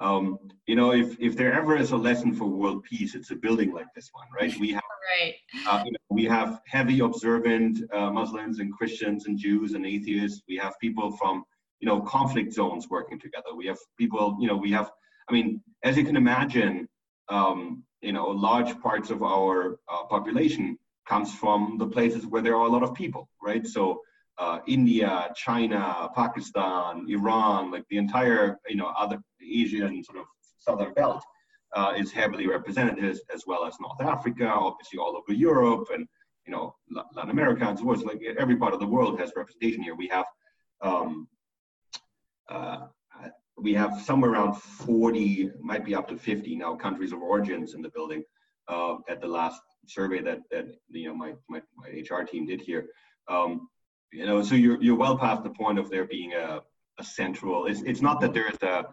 Um, 0.00 0.38
you 0.66 0.76
know, 0.76 0.92
if 0.92 1.18
if 1.20 1.36
there 1.36 1.52
ever 1.52 1.76
is 1.76 1.92
a 1.92 1.96
lesson 1.96 2.34
for 2.34 2.46
world 2.46 2.84
peace, 2.84 3.14
it's 3.14 3.30
a 3.30 3.36
building 3.36 3.72
like 3.72 3.92
this 3.94 4.10
one, 4.12 4.26
right? 4.38 4.58
We 4.58 4.72
right. 5.08 5.34
Uh, 5.66 5.82
you 5.84 5.92
know, 5.92 5.98
we 6.10 6.24
have 6.24 6.60
heavy 6.66 7.00
observant 7.00 7.80
uh, 7.92 8.10
Muslims 8.10 8.58
and 8.58 8.72
Christians 8.72 9.26
and 9.26 9.38
Jews 9.38 9.74
and 9.74 9.86
atheists. 9.86 10.42
We 10.48 10.56
have 10.56 10.78
people 10.80 11.16
from 11.16 11.44
you 11.80 11.88
know 11.88 12.00
conflict 12.00 12.52
zones 12.52 12.88
working 12.88 13.18
together. 13.18 13.54
We 13.56 13.66
have 13.66 13.78
people. 13.98 14.36
You 14.40 14.48
know, 14.48 14.56
we 14.56 14.72
have. 14.72 14.90
I 15.28 15.32
mean, 15.32 15.62
as 15.84 15.96
you 15.96 16.04
can 16.04 16.16
imagine, 16.16 16.88
um, 17.28 17.84
you 18.00 18.12
know, 18.12 18.28
large 18.28 18.78
parts 18.80 19.10
of 19.10 19.22
our 19.22 19.78
uh, 19.88 20.04
population 20.04 20.76
comes 21.08 21.32
from 21.34 21.76
the 21.78 21.86
places 21.86 22.26
where 22.26 22.42
there 22.42 22.56
are 22.56 22.66
a 22.66 22.70
lot 22.70 22.82
of 22.82 22.94
people, 22.94 23.28
right? 23.42 23.66
So 23.66 24.00
uh, 24.38 24.58
India, 24.66 25.30
China, 25.36 26.08
Pakistan, 26.14 27.06
Iran, 27.08 27.70
like 27.70 27.84
the 27.90 27.98
entire, 27.98 28.58
you 28.68 28.76
know, 28.76 28.92
other 28.98 29.18
Asian 29.42 30.02
sort 30.02 30.18
of 30.18 30.24
southern 30.58 30.92
belt 30.94 31.22
uh, 31.74 31.92
is 31.96 32.12
heavily 32.12 32.46
represented 32.46 33.04
as, 33.04 33.20
as 33.32 33.44
well 33.46 33.64
as 33.64 33.74
North 33.80 34.00
Africa, 34.00 34.46
obviously 34.46 34.98
all 34.98 35.16
over 35.16 35.32
Europe 35.32 35.88
and, 35.92 36.06
you 36.46 36.52
know, 36.52 36.74
Latin 37.14 37.30
America 37.30 37.66
and 37.66 37.78
so 37.78 37.84
forth. 37.84 38.04
Like 38.04 38.20
every 38.38 38.56
part 38.56 38.74
of 38.74 38.80
the 38.80 38.86
world 38.86 39.20
has 39.20 39.32
representation 39.36 39.82
here. 39.82 39.94
We 39.94 40.08
have 40.08 40.26
um, 40.82 41.28
uh, 42.48 42.86
we 43.56 43.74
have 43.74 44.00
somewhere 44.00 44.32
around 44.32 44.54
40, 44.54 45.50
might 45.60 45.84
be 45.84 45.94
up 45.94 46.08
to 46.08 46.16
50 46.16 46.56
now 46.56 46.74
countries 46.74 47.12
of 47.12 47.20
origins 47.20 47.74
in 47.74 47.82
the 47.82 47.90
building 47.90 48.22
uh, 48.68 48.96
at 49.08 49.20
the 49.20 49.26
last 49.26 49.60
survey 49.86 50.22
that, 50.22 50.38
that 50.50 50.66
you 50.88 51.08
know 51.08 51.14
my, 51.14 51.34
my, 51.48 51.60
my 51.76 51.88
HR 51.88 52.24
team 52.24 52.46
did 52.46 52.60
here. 52.60 52.86
Um, 53.28 53.68
you 54.12 54.26
know, 54.26 54.42
so 54.42 54.54
you're, 54.54 54.80
you're 54.82 54.96
well 54.96 55.16
past 55.16 55.42
the 55.44 55.50
point 55.50 55.78
of 55.78 55.90
there 55.90 56.06
being 56.06 56.32
a, 56.32 56.60
a 56.98 57.04
central, 57.04 57.66
it's, 57.66 57.82
it's 57.82 58.00
not 58.00 58.20
that 58.20 58.34
there 58.34 58.48
is 58.48 58.60
a, 58.62 58.84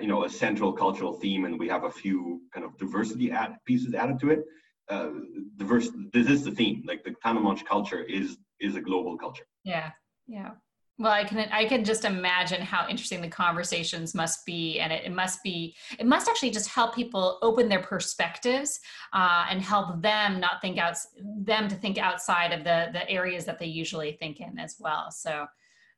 you 0.00 0.08
know, 0.08 0.24
a 0.24 0.28
central 0.28 0.72
cultural 0.72 1.14
theme 1.14 1.44
and 1.44 1.58
we 1.58 1.68
have 1.68 1.84
a 1.84 1.90
few 1.90 2.42
kind 2.52 2.64
of 2.64 2.76
diversity 2.78 3.30
add, 3.30 3.56
pieces 3.64 3.94
added 3.94 4.18
to 4.20 4.30
it. 4.30 4.40
Uh, 4.88 5.10
diverse, 5.56 5.90
this 6.12 6.28
is 6.28 6.44
the 6.44 6.50
theme, 6.50 6.82
like 6.86 7.02
the 7.04 7.14
Tandem 7.22 7.56
culture 7.66 8.02
is, 8.02 8.38
is 8.60 8.76
a 8.76 8.80
global 8.80 9.16
culture. 9.16 9.46
Yeah, 9.64 9.90
yeah. 10.26 10.50
Well, 10.98 11.12
I 11.12 11.24
can 11.24 11.38
I 11.52 11.66
can 11.66 11.84
just 11.84 12.06
imagine 12.06 12.62
how 12.62 12.88
interesting 12.88 13.20
the 13.20 13.28
conversations 13.28 14.14
must 14.14 14.46
be, 14.46 14.80
and 14.80 14.90
it, 14.90 15.04
it 15.04 15.12
must 15.12 15.42
be 15.42 15.76
it 15.98 16.06
must 16.06 16.26
actually 16.26 16.50
just 16.50 16.70
help 16.70 16.94
people 16.94 17.38
open 17.42 17.68
their 17.68 17.82
perspectives 17.82 18.80
uh, 19.12 19.44
and 19.50 19.60
help 19.60 20.00
them 20.00 20.40
not 20.40 20.62
think 20.62 20.78
out 20.78 20.96
them 21.20 21.68
to 21.68 21.74
think 21.74 21.98
outside 21.98 22.52
of 22.52 22.64
the 22.64 22.88
the 22.94 23.08
areas 23.10 23.44
that 23.44 23.58
they 23.58 23.66
usually 23.66 24.12
think 24.12 24.40
in 24.40 24.58
as 24.58 24.76
well. 24.78 25.10
So, 25.10 25.46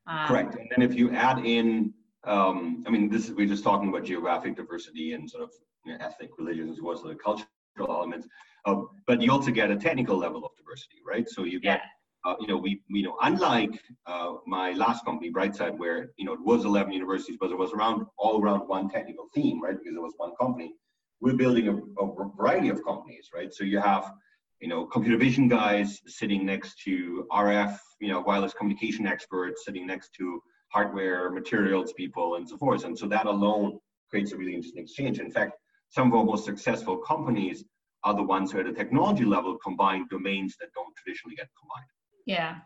um, 0.09 0.27
correct. 0.27 0.57
And 0.57 0.69
then 0.69 0.83
if 0.83 0.97
you 0.97 1.13
add 1.13 1.47
in, 1.47 1.95
um, 2.29 2.85
I 2.87 2.91
mean, 2.91 3.09
this 3.09 3.29
is 3.29 3.35
we're 3.35 3.49
just 3.49 3.65
talking 3.65 3.89
about 3.89 4.05
geographic 4.05 4.57
diversity 4.57 5.13
and 5.13 5.29
sort 5.29 5.43
of 5.43 5.51
you 5.85 5.93
know, 5.93 6.05
ethnic, 6.05 6.31
religious, 6.39 6.71
as 6.71 6.81
well 6.81 6.95
as 6.95 7.03
the 7.03 7.15
cultural 7.15 7.49
elements, 7.81 8.27
um, 8.67 8.89
but 9.07 9.23
you 9.23 9.33
also 9.33 9.51
get 9.51 9.71
a 9.71 9.77
technical 9.77 10.17
level 10.17 10.45
of 10.45 10.51
diversity, 10.57 10.99
right? 11.07 11.29
So 11.29 11.45
you 11.45 11.61
get 11.61 11.81
yeah 11.81 11.89
uh, 12.25 12.35
you 12.41 12.47
know, 12.47 12.57
we, 12.57 12.83
you 12.89 13.03
know, 13.03 13.17
unlike 13.23 13.81
uh, 14.07 14.35
my 14.47 14.73
last 14.73 15.05
company, 15.05 15.31
Brightside, 15.31 15.77
where, 15.79 16.11
you 16.17 16.25
know, 16.25 16.33
it 16.33 16.41
was 16.45 16.65
11 16.65 16.93
universities, 16.93 17.37
but 17.41 17.51
it 17.51 17.59
was 17.59 17.73
around 17.73 18.07
all 18.19 18.41
around 18.41 18.61
one 18.69 18.89
technical 18.89 19.29
theme, 19.35 19.63
right? 19.63 19.77
Because 19.79 19.97
it 19.97 20.01
was 20.01 20.15
one 20.17 20.33
company. 20.41 20.75
We're 21.21 21.35
building 21.37 21.69
a, 21.69 21.77
a 22.03 22.31
variety 22.37 22.69
of 22.69 22.85
companies, 22.85 23.29
right? 23.35 23.53
So 23.53 23.65
you 23.65 23.79
have, 23.81 24.13
you 24.61 24.69
know, 24.69 24.85
computer 24.87 25.17
vision 25.17 25.49
guys 25.49 26.01
sitting 26.07 26.45
next 26.45 26.81
to 26.85 27.27
RF, 27.33 27.79
you 28.01 28.09
know, 28.09 28.21
wireless 28.21 28.53
communication 28.53 29.07
experts 29.07 29.65
sitting 29.65 29.87
next 29.87 30.11
to 30.19 30.43
hardware 30.69 31.31
materials 31.31 31.93
people 31.93 32.37
and 32.37 32.49
so 32.49 32.57
forth. 32.57 32.85
And 32.85 32.99
so 32.99 33.07
that 33.09 33.27
alone 33.27 33.79
creates 34.11 34.33
a 34.33 34.37
really 34.37 34.55
interesting 34.55 34.83
exchange. 34.83 35.19
In 35.19 35.31
fact, 35.31 35.53
some 35.91 36.09
of 36.09 36.15
our 36.15 36.25
most 36.25 36.45
successful 36.45 36.99
companies 36.99 37.65
are 38.05 38.15
the 38.15 38.23
ones 38.23 38.53
who 38.53 38.61
at 38.61 38.67
a 38.67 38.73
technology 38.73 39.25
level 39.25 39.57
combine 39.65 40.07
domains 40.09 40.57
that 40.61 40.69
don't 40.75 40.95
traditionally 40.97 41.37
get 41.37 41.49
combined. 41.61 41.91
Yeah. 42.27 42.57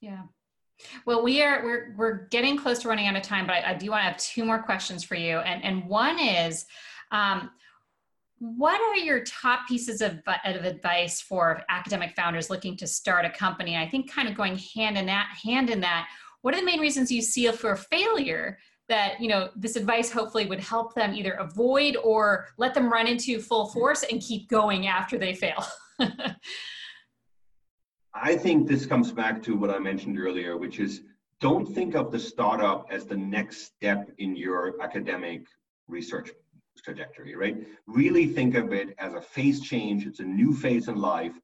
Yeah. 0.00 0.22
Well, 1.06 1.22
we 1.22 1.42
are 1.42 1.64
we're 1.64 1.94
we're 1.96 2.26
getting 2.28 2.58
close 2.58 2.80
to 2.80 2.88
running 2.88 3.06
out 3.06 3.16
of 3.16 3.22
time, 3.22 3.46
but 3.46 3.54
I, 3.54 3.70
I 3.70 3.74
do 3.74 3.90
want 3.90 4.00
to 4.02 4.04
have 4.10 4.18
two 4.18 4.44
more 4.44 4.62
questions 4.62 5.02
for 5.02 5.14
you. 5.14 5.38
And 5.38 5.64
and 5.64 5.88
one 5.88 6.18
is 6.18 6.66
um, 7.10 7.50
what 8.38 8.80
are 8.80 8.96
your 8.96 9.24
top 9.24 9.66
pieces 9.66 10.02
of, 10.02 10.20
of 10.44 10.64
advice 10.64 11.22
for 11.22 11.62
academic 11.70 12.14
founders 12.14 12.50
looking 12.50 12.76
to 12.76 12.86
start 12.86 13.24
a 13.24 13.30
company? 13.30 13.76
I 13.76 13.88
think 13.88 14.12
kind 14.12 14.28
of 14.28 14.34
going 14.34 14.58
hand 14.74 14.98
in 14.98 15.06
that 15.06 15.34
hand 15.42 15.70
in 15.70 15.80
that, 15.80 16.08
what 16.42 16.54
are 16.54 16.60
the 16.60 16.66
main 16.66 16.80
reasons 16.80 17.10
you 17.10 17.22
see 17.22 17.50
for 17.52 17.76
failure 17.76 18.58
that 18.88 19.20
you 19.20 19.28
know 19.28 19.50
this 19.56 19.76
advice 19.76 20.10
hopefully 20.10 20.46
would 20.46 20.60
help 20.60 20.94
them 20.94 21.14
either 21.14 21.32
avoid 21.32 21.96
or 21.96 22.46
let 22.56 22.72
them 22.74 22.92
run 22.92 23.06
into 23.06 23.40
full 23.40 23.68
force 23.68 24.04
and 24.04 24.20
keep 24.20 24.48
going 24.48 24.86
after 24.86 25.18
they 25.18 25.34
fail. 25.34 25.64
I 28.14 28.36
think 28.36 28.66
this 28.66 28.86
comes 28.86 29.12
back 29.12 29.42
to 29.42 29.56
what 29.56 29.70
I 29.70 29.78
mentioned 29.78 30.18
earlier, 30.18 30.56
which 30.56 30.80
is 30.80 31.02
don't 31.40 31.66
think 31.66 31.94
of 31.94 32.10
the 32.10 32.18
startup 32.18 32.86
as 32.90 33.04
the 33.04 33.16
next 33.16 33.66
step 33.66 34.10
in 34.18 34.34
your 34.34 34.80
academic 34.82 35.42
research 35.86 36.30
trajectory, 36.82 37.36
right? 37.36 37.56
Really 37.86 38.26
think 38.26 38.54
of 38.54 38.72
it 38.72 38.94
as 38.98 39.12
a 39.14 39.20
phase 39.20 39.60
change. 39.60 40.06
It's 40.06 40.20
a 40.20 40.24
new 40.24 40.54
phase 40.54 40.88
in 40.88 40.96
life. 40.96 41.34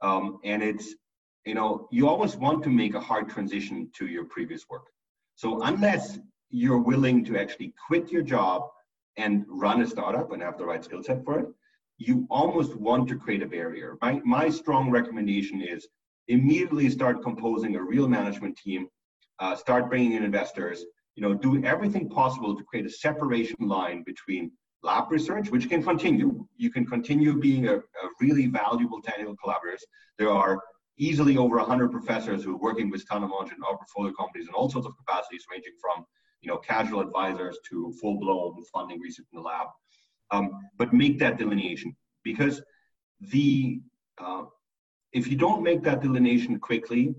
Um, 0.00 0.38
and 0.44 0.62
it's, 0.62 0.94
you 1.44 1.54
know, 1.54 1.88
you 1.90 2.08
always 2.08 2.36
want 2.36 2.62
to 2.64 2.70
make 2.70 2.94
a 2.94 3.00
hard 3.00 3.28
transition 3.28 3.90
to 3.94 4.06
your 4.06 4.24
previous 4.24 4.68
work. 4.68 4.86
So 5.34 5.62
unless 5.62 6.18
you're 6.50 6.78
willing 6.78 7.24
to 7.24 7.38
actually 7.38 7.74
quit 7.86 8.12
your 8.12 8.22
job 8.22 8.68
and 9.16 9.44
run 9.48 9.82
a 9.82 9.86
startup 9.86 10.32
and 10.32 10.42
have 10.42 10.58
the 10.58 10.64
right 10.64 10.84
skill 10.84 11.02
set 11.02 11.24
for 11.24 11.40
it, 11.40 11.46
you 11.98 12.26
almost 12.30 12.74
want 12.76 13.08
to 13.08 13.16
create 13.16 13.42
a 13.42 13.46
barrier. 13.46 13.96
My, 14.00 14.20
my 14.24 14.48
strong 14.50 14.90
recommendation 14.90 15.60
is 15.60 15.88
immediately 16.28 16.88
start 16.90 17.22
composing 17.22 17.76
a 17.76 17.82
real 17.82 18.08
management 18.08 18.56
team, 18.56 18.88
uh, 19.38 19.56
start 19.56 19.88
bringing 19.88 20.12
in 20.12 20.22
investors, 20.22 20.84
you 21.14 21.22
know, 21.22 21.34
do 21.34 21.62
everything 21.64 22.08
possible 22.08 22.56
to 22.56 22.64
create 22.64 22.86
a 22.86 22.90
separation 22.90 23.56
line 23.60 24.02
between 24.04 24.50
lab 24.82 25.10
research, 25.10 25.50
which 25.50 25.68
can 25.68 25.82
continue. 25.82 26.46
You 26.56 26.70
can 26.70 26.86
continue 26.86 27.38
being 27.38 27.68
a, 27.68 27.76
a 27.76 27.82
really 28.20 28.46
valuable 28.46 29.00
technical 29.02 29.36
collaborators. 29.36 29.84
There 30.18 30.30
are 30.30 30.60
easily 30.98 31.36
over 31.36 31.56
100 31.56 31.90
professors 31.90 32.44
who 32.44 32.54
are 32.54 32.58
working 32.58 32.90
with 32.90 33.06
Tandem 33.08 33.30
and 33.32 33.64
our 33.64 33.76
portfolio 33.76 34.12
companies 34.12 34.48
in 34.48 34.54
all 34.54 34.70
sorts 34.70 34.86
of 34.86 34.96
capacities, 34.96 35.44
ranging 35.50 35.72
from 35.80 36.04
you 36.40 36.48
know 36.48 36.58
casual 36.58 37.00
advisors 37.00 37.58
to 37.70 37.92
full-blown 38.00 38.62
funding 38.72 39.00
research 39.00 39.26
in 39.32 39.36
the 39.38 39.42
lab. 39.42 39.68
Um, 40.30 40.50
but 40.78 40.92
make 40.92 41.18
that 41.18 41.38
delineation 41.38 41.94
because 42.24 42.62
the 43.20 43.80
uh, 44.18 44.44
if 45.12 45.28
you 45.28 45.36
don't 45.36 45.62
make 45.62 45.82
that 45.82 46.00
delineation 46.00 46.58
quickly, 46.58 47.14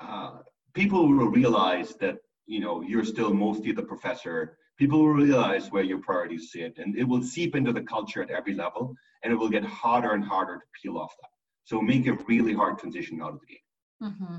uh, 0.00 0.38
people 0.74 1.08
will 1.08 1.28
realize 1.28 1.94
that 1.96 2.16
you 2.46 2.60
know 2.60 2.82
you're 2.82 3.04
still 3.04 3.32
mostly 3.32 3.72
the 3.72 3.82
professor. 3.82 4.58
People 4.76 5.00
will 5.00 5.14
realize 5.14 5.72
where 5.72 5.82
your 5.82 5.98
priorities 5.98 6.52
sit, 6.52 6.78
and 6.78 6.96
it 6.96 7.04
will 7.04 7.22
seep 7.22 7.56
into 7.56 7.72
the 7.72 7.82
culture 7.82 8.22
at 8.22 8.30
every 8.30 8.54
level, 8.54 8.94
and 9.22 9.32
it 9.32 9.36
will 9.36 9.48
get 9.48 9.64
harder 9.64 10.12
and 10.12 10.24
harder 10.24 10.56
to 10.56 10.66
peel 10.80 10.96
off 10.98 11.12
that. 11.20 11.30
So 11.68 11.82
make 11.82 12.06
a 12.06 12.14
really 12.26 12.54
hard 12.54 12.78
transition 12.78 13.20
out 13.20 13.34
of 13.34 13.40
the 13.40 13.46
gate. 13.46 13.60
Mm-hmm. 14.02 14.36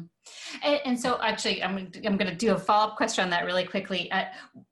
And, 0.63 0.79
and, 0.83 0.99
so, 0.99 1.19
actually, 1.21 1.61
I'm, 1.61 1.91
I'm 2.03 2.17
going 2.17 2.31
to 2.31 2.35
do 2.35 2.53
a 2.53 2.57
follow 2.57 2.91
up 2.91 2.97
question 2.97 3.23
on 3.23 3.29
that 3.29 3.45
really 3.45 3.65
quickly. 3.65 4.11
Uh, 4.11 4.23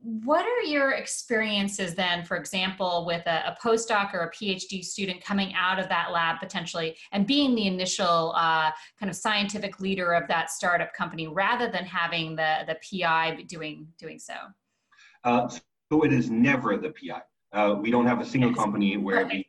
what 0.01 0.43
are 0.43 0.63
your 0.63 0.93
experiences 0.93 1.93
then, 1.93 2.23
for 2.23 2.35
example, 2.35 3.03
with 3.05 3.21
a, 3.27 3.49
a, 3.49 3.57
postdoc 3.61 4.11
or 4.13 4.21
a 4.21 4.31
PhD 4.31 4.83
student 4.83 5.23
coming 5.23 5.53
out 5.53 5.77
of 5.77 5.87
that 5.89 6.11
lab 6.11 6.39
potentially 6.39 6.97
and 7.11 7.27
being 7.27 7.53
the 7.53 7.67
initial 7.67 8.33
uh, 8.35 8.71
kind 8.99 9.09
of 9.09 9.15
scientific 9.15 9.79
leader 9.79 10.13
of 10.13 10.27
that 10.29 10.49
startup 10.49 10.93
company 10.93 11.27
rather 11.27 11.69
than 11.69 11.83
having 11.85 12.35
the, 12.35 12.59
the 12.65 12.77
PI 12.99 13.43
doing, 13.47 13.87
doing 13.99 14.17
so? 14.17 14.33
Uh, 15.23 15.47
so, 15.91 16.03
it 16.03 16.11
is 16.11 16.31
never 16.31 16.75
the 16.75 16.89
PI. 16.91 17.21
Uh, 17.53 17.75
we 17.75 17.91
don't 17.91 18.07
have 18.07 18.19
a 18.19 18.25
single 18.25 18.53
company 18.53 18.97
where 18.97 19.27
we, 19.27 19.45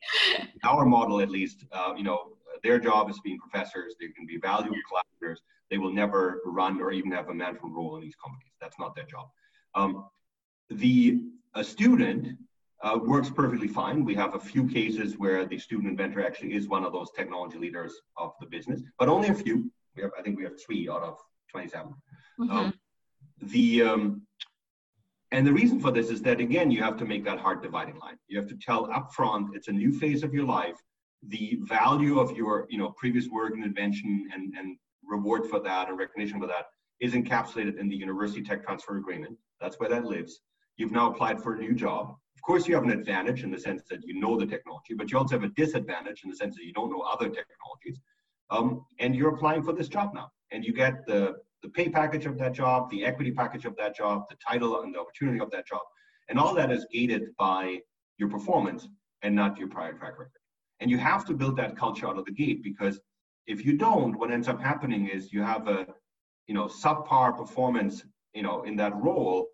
our 0.64 0.84
model 0.84 1.20
at 1.20 1.30
least, 1.30 1.64
uh, 1.72 1.94
you 1.96 2.04
know, 2.04 2.32
their 2.62 2.78
job 2.78 3.10
is 3.10 3.20
being 3.20 3.38
professors. 3.38 3.94
They 4.00 4.08
can 4.08 4.26
be 4.26 4.38
valuable 4.38 4.76
collaborators. 4.88 5.42
They 5.70 5.78
will 5.78 5.92
never 5.92 6.40
run 6.44 6.80
or 6.80 6.92
even 6.92 7.12
have 7.12 7.28
a 7.28 7.34
management 7.34 7.74
role 7.74 7.96
in 7.96 8.02
these 8.02 8.16
companies. 8.16 8.52
That's 8.60 8.78
not 8.78 8.94
their 8.94 9.04
job. 9.04 9.28
Um, 9.74 10.08
the 10.70 11.20
a 11.54 11.64
student 11.64 12.38
uh, 12.82 12.98
works 13.02 13.30
perfectly 13.30 13.68
fine. 13.68 14.04
We 14.04 14.14
have 14.14 14.34
a 14.34 14.38
few 14.38 14.68
cases 14.68 15.18
where 15.18 15.44
the 15.44 15.58
student 15.58 15.88
inventor 15.88 16.24
actually 16.24 16.54
is 16.54 16.68
one 16.68 16.84
of 16.84 16.92
those 16.92 17.10
technology 17.16 17.58
leaders 17.58 17.92
of 18.16 18.32
the 18.40 18.46
business, 18.46 18.82
but 18.98 19.08
only 19.08 19.28
a 19.28 19.34
few. 19.34 19.70
We 19.96 20.02
have, 20.02 20.12
I 20.18 20.22
think, 20.22 20.38
we 20.38 20.44
have 20.44 20.60
three 20.64 20.88
out 20.88 21.02
of 21.02 21.18
27. 21.50 21.92
Mm-hmm. 22.40 22.50
Um, 22.50 22.74
the 23.42 23.82
um, 23.82 24.22
and 25.30 25.46
the 25.46 25.52
reason 25.52 25.80
for 25.80 25.90
this 25.90 26.08
is 26.08 26.22
that 26.22 26.40
again, 26.40 26.70
you 26.70 26.82
have 26.82 26.96
to 26.98 27.04
make 27.04 27.24
that 27.24 27.38
hard 27.38 27.62
dividing 27.62 27.98
line. 27.98 28.16
You 28.28 28.38
have 28.38 28.48
to 28.48 28.56
tell 28.56 28.88
upfront 28.88 29.48
it's 29.54 29.68
a 29.68 29.72
new 29.72 29.92
phase 29.92 30.22
of 30.22 30.32
your 30.32 30.46
life 30.46 30.76
the 31.26 31.58
value 31.62 32.20
of 32.20 32.36
your 32.36 32.66
you 32.70 32.78
know 32.78 32.90
previous 32.96 33.28
work 33.28 33.52
and 33.54 33.64
invention 33.64 34.28
and, 34.32 34.54
and 34.56 34.76
reward 35.04 35.46
for 35.46 35.60
that 35.60 35.88
and 35.88 35.98
recognition 35.98 36.40
for 36.40 36.46
that 36.46 36.66
is 37.00 37.14
encapsulated 37.14 37.78
in 37.78 37.88
the 37.88 37.96
university 37.96 38.42
tech 38.42 38.64
transfer 38.64 38.96
agreement. 38.98 39.36
That's 39.60 39.76
where 39.76 39.88
that 39.88 40.04
lives. 40.04 40.40
You've 40.76 40.92
now 40.92 41.10
applied 41.10 41.42
for 41.42 41.54
a 41.54 41.58
new 41.58 41.74
job. 41.74 42.10
Of 42.36 42.42
course, 42.42 42.68
you 42.68 42.74
have 42.74 42.84
an 42.84 42.90
advantage 42.90 43.42
in 43.42 43.50
the 43.50 43.58
sense 43.58 43.82
that 43.90 44.04
you 44.04 44.20
know 44.20 44.38
the 44.38 44.46
technology, 44.46 44.94
but 44.94 45.10
you 45.10 45.18
also 45.18 45.34
have 45.34 45.44
a 45.44 45.52
disadvantage 45.54 46.22
in 46.24 46.30
the 46.30 46.36
sense 46.36 46.56
that 46.56 46.64
you 46.64 46.72
don't 46.72 46.90
know 46.90 47.00
other 47.00 47.26
technologies. 47.26 48.00
Um, 48.50 48.84
and 49.00 49.14
you're 49.14 49.34
applying 49.34 49.62
for 49.62 49.72
this 49.72 49.88
job 49.88 50.14
now, 50.14 50.30
and 50.52 50.64
you 50.64 50.72
get 50.72 51.06
the 51.06 51.36
the 51.62 51.68
pay 51.68 51.88
package 51.88 52.26
of 52.26 52.38
that 52.38 52.52
job, 52.52 52.88
the 52.90 53.04
equity 53.04 53.32
package 53.32 53.64
of 53.64 53.76
that 53.76 53.96
job, 53.96 54.24
the 54.30 54.36
title 54.36 54.82
and 54.82 54.94
the 54.94 55.00
opportunity 55.00 55.40
of 55.40 55.50
that 55.50 55.66
job, 55.66 55.80
and 56.28 56.38
all 56.38 56.54
that 56.54 56.70
is 56.70 56.86
gated 56.92 57.34
by 57.36 57.80
your 58.18 58.28
performance 58.28 58.88
and 59.22 59.34
not 59.34 59.58
your 59.58 59.68
prior 59.68 59.92
track 59.92 60.18
record. 60.18 60.30
And 60.80 60.90
you 60.90 60.98
have 60.98 61.24
to 61.26 61.34
build 61.34 61.56
that 61.56 61.76
culture 61.76 62.06
out 62.06 62.18
of 62.18 62.24
the 62.24 62.32
gate 62.32 62.62
because 62.62 63.00
if 63.46 63.64
you 63.64 63.76
don't, 63.76 64.16
what 64.18 64.30
ends 64.30 64.48
up 64.48 64.60
happening 64.60 65.08
is 65.08 65.32
you 65.32 65.42
have 65.42 65.66
a, 65.68 65.86
you 66.46 66.54
know, 66.54 66.66
subpar 66.66 67.36
performance, 67.36 68.04
you 68.34 68.42
know, 68.42 68.62
in 68.62 68.76
that 68.76 68.94
role 68.96 69.48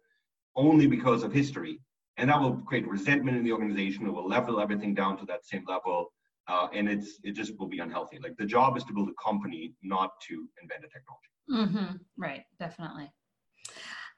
only 0.57 0.87
because 0.87 1.23
of 1.23 1.33
history. 1.33 1.81
And 2.17 2.29
that 2.31 2.41
will 2.41 2.57
create 2.59 2.87
resentment 2.87 3.37
in 3.37 3.45
the 3.45 3.53
organization. 3.53 4.07
It 4.07 4.11
will 4.11 4.29
level 4.29 4.61
everything 4.61 4.95
down 4.95 5.17
to 5.19 5.27
that 5.27 5.45
same 5.45 5.65
level. 5.67 6.13
Uh, 6.47 6.69
and 6.75 6.89
it's 6.89 7.19
it 7.23 7.33
just 7.33 7.59
will 7.59 7.69
be 7.69 7.79
unhealthy. 7.79 8.19
Like 8.23 8.37
the 8.37 8.45
job 8.45 8.77
is 8.77 8.85
to 8.85 8.93
build 8.93 9.09
a 9.09 9.23
company, 9.23 9.73
not 9.83 10.11
to 10.29 10.47
invent 10.61 10.85
a 10.85 10.89
technology. 10.89 11.33
Mm-hmm. 11.51 11.97
Right, 12.17 12.43
definitely. 12.59 13.11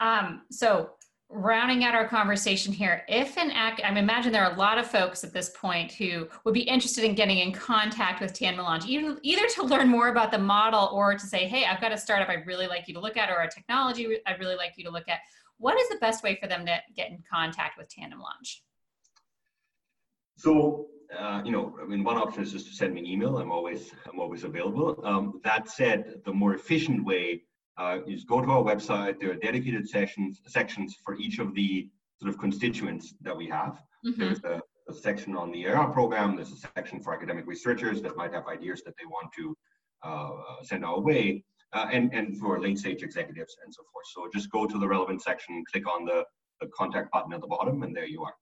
Um, 0.01 0.43
so 0.51 0.91
rounding 1.29 1.85
out 1.85 1.95
our 1.95 2.07
conversation 2.07 2.73
here, 2.73 3.05
if 3.09 3.37
an 3.37 3.51
act, 3.51 3.81
I 3.85 3.91
imagine 3.91 4.33
there 4.33 4.45
are 4.45 4.53
a 4.53 4.57
lot 4.57 4.79
of 4.79 4.87
folks 4.87 5.25
at 5.25 5.33
this 5.33 5.51
point 5.51 5.93
who 5.93 6.29
would 6.45 6.55
be 6.55 6.63
interested 6.63 7.05
in 7.05 7.15
getting 7.15 7.39
in 7.39 7.53
contact 7.53 8.21
with 8.21 8.33
TandemLaunch, 8.33 8.87
even 8.87 9.19
either 9.23 9.47
to 9.55 9.65
learn 9.65 9.89
more 9.89 10.09
about 10.09 10.31
the 10.31 10.39
model 10.39 10.89
or 10.93 11.15
to 11.15 11.27
say, 11.27 11.47
hey, 11.47 11.65
I've 11.65 11.81
got 11.81 11.93
a 11.93 11.99
startup 11.99 12.29
I'd 12.29 12.47
really 12.47 12.69
like 12.69 12.87
you 12.87 12.95
to 12.95 13.01
look 13.01 13.17
at, 13.17 13.31
or 13.31 13.41
a 13.43 13.51
technology 13.51 14.19
I'd 14.27 14.39
really 14.39 14.57
like 14.57 14.75
you 14.77 14.85
to 14.85 14.91
look 14.91 15.09
at. 15.09 15.19
What 15.59 15.81
is 15.81 15.89
the 15.89 15.97
best 15.97 16.23
way 16.23 16.37
for 16.41 16.47
them 16.47 16.65
to 16.67 16.79
get 16.95 17.11
in 17.11 17.23
contact 17.29 17.77
with 17.77 17.89
TandemLaunch? 17.89 18.61
So, 20.37 20.87
uh, 21.19 21.43
you 21.45 21.51
know, 21.51 21.77
I 21.83 21.87
mean, 21.87 22.05
one 22.05 22.17
option 22.17 22.43
is 22.43 22.53
just 22.53 22.67
to 22.69 22.75
send 22.75 22.95
me 22.95 23.01
an 23.01 23.07
email. 23.07 23.39
I'm 23.39 23.51
always, 23.51 23.93
I'm 24.11 24.21
always 24.21 24.45
available. 24.45 25.01
Um, 25.05 25.41
that 25.45 25.69
said, 25.69 26.21
the 26.25 26.33
more 26.33 26.55
efficient 26.55 27.05
way 27.05 27.43
uh, 27.79 27.99
is 28.07 28.25
go 28.25 28.41
to 28.41 28.51
our 28.51 28.63
website. 28.63 29.21
There 29.21 29.31
are 29.31 29.37
dedicated 29.37 29.89
sections 29.89 30.41
sections 30.47 30.97
for 31.05 31.17
each 31.17 31.39
of 31.39 31.55
the 31.55 31.89
sort 32.21 32.31
of 32.33 32.39
constituents 32.39 33.15
that 33.23 33.37
we 33.37 33.47
have. 33.49 33.81
Mm-hmm. 34.05 34.21
There's 34.21 34.45
a, 34.45 34.61
a, 34.89 34.95
section 34.95 35.37
on 35.37 35.51
the 35.53 35.67
AR 35.69 35.91
program. 35.91 36.37
There's 36.37 36.53
a 36.53 36.57
section 36.57 37.01
for 37.01 37.13
academic 37.13 37.47
researchers 37.47 38.01
that 38.03 38.17
might 38.17 38.33
have 38.33 38.47
ideas 38.47 38.83
that 38.87 38.95
they 38.99 39.07
want 39.07 39.31
to 39.37 39.57
uh, 40.03 40.31
send 40.63 40.85
our 40.85 41.01
way, 41.01 41.45
uh, 41.73 41.87
and 41.93 42.13
and 42.15 42.39
for 42.39 42.61
late 42.61 42.79
stage 42.79 43.03
executives 43.03 43.57
and 43.65 43.75
so 43.75 43.83
forth. 43.93 44.07
So 44.15 44.31
just 44.33 44.51
go 44.51 44.67
to 44.67 44.79
the 44.79 44.89
relevant 44.89 45.23
section, 45.23 45.63
click 45.71 45.87
on 45.87 46.05
the, 46.05 46.25
the 46.61 46.69
contact 46.69 47.11
button 47.13 47.33
at 47.33 47.41
the 47.41 47.47
bottom, 47.47 47.83
and 47.83 47.95
there 47.95 48.07
you 48.07 48.23
are. 48.23 48.35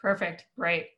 Perfect. 0.00 0.44
Great. 0.58 0.88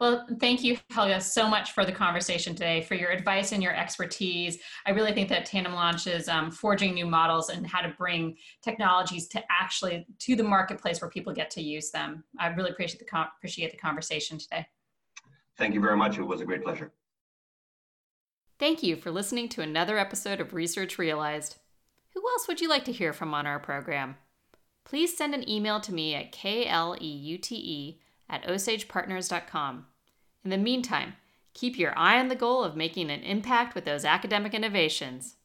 Well, 0.00 0.26
thank 0.40 0.64
you, 0.64 0.76
Helge, 0.90 1.22
so 1.22 1.48
much 1.48 1.70
for 1.70 1.84
the 1.84 1.92
conversation 1.92 2.52
today, 2.52 2.82
for 2.82 2.96
your 2.96 3.10
advice 3.10 3.52
and 3.52 3.62
your 3.62 3.74
expertise. 3.74 4.58
I 4.86 4.90
really 4.90 5.12
think 5.12 5.28
that 5.28 5.46
TandemLaunch 5.46 6.12
is 6.12 6.28
um, 6.28 6.50
forging 6.50 6.92
new 6.92 7.06
models 7.06 7.48
and 7.48 7.64
how 7.64 7.80
to 7.80 7.94
bring 7.96 8.36
technologies 8.62 9.28
to 9.28 9.42
actually 9.50 10.04
to 10.18 10.34
the 10.34 10.42
marketplace 10.42 11.00
where 11.00 11.10
people 11.10 11.32
get 11.32 11.48
to 11.50 11.62
use 11.62 11.92
them. 11.92 12.24
I 12.40 12.48
really 12.48 12.70
appreciate 12.70 12.98
the 12.98 13.26
appreciate 13.38 13.70
the 13.70 13.76
conversation 13.76 14.36
today. 14.36 14.66
Thank 15.56 15.74
you 15.74 15.80
very 15.80 15.96
much. 15.96 16.18
It 16.18 16.22
was 16.22 16.40
a 16.40 16.44
great 16.44 16.64
pleasure. 16.64 16.92
Thank 18.58 18.82
you 18.82 18.96
for 18.96 19.10
listening 19.10 19.48
to 19.50 19.60
another 19.60 19.96
episode 19.96 20.40
of 20.40 20.54
Research 20.54 20.98
Realized. 20.98 21.56
Who 22.14 22.26
else 22.26 22.48
would 22.48 22.60
you 22.60 22.68
like 22.68 22.84
to 22.86 22.92
hear 22.92 23.12
from 23.12 23.32
on 23.32 23.46
our 23.46 23.60
program? 23.60 24.16
Please 24.84 25.16
send 25.16 25.34
an 25.34 25.48
email 25.48 25.80
to 25.80 25.92
me 25.92 26.14
at 26.14 26.32
kleute 26.32 27.98
at 28.28 28.44
osagepartners.com. 28.44 29.86
In 30.44 30.50
the 30.50 30.58
meantime, 30.58 31.14
keep 31.54 31.78
your 31.78 31.96
eye 31.98 32.18
on 32.18 32.28
the 32.28 32.34
goal 32.34 32.62
of 32.62 32.76
making 32.76 33.10
an 33.10 33.22
impact 33.22 33.74
with 33.74 33.84
those 33.84 34.04
academic 34.04 34.54
innovations. 34.54 35.35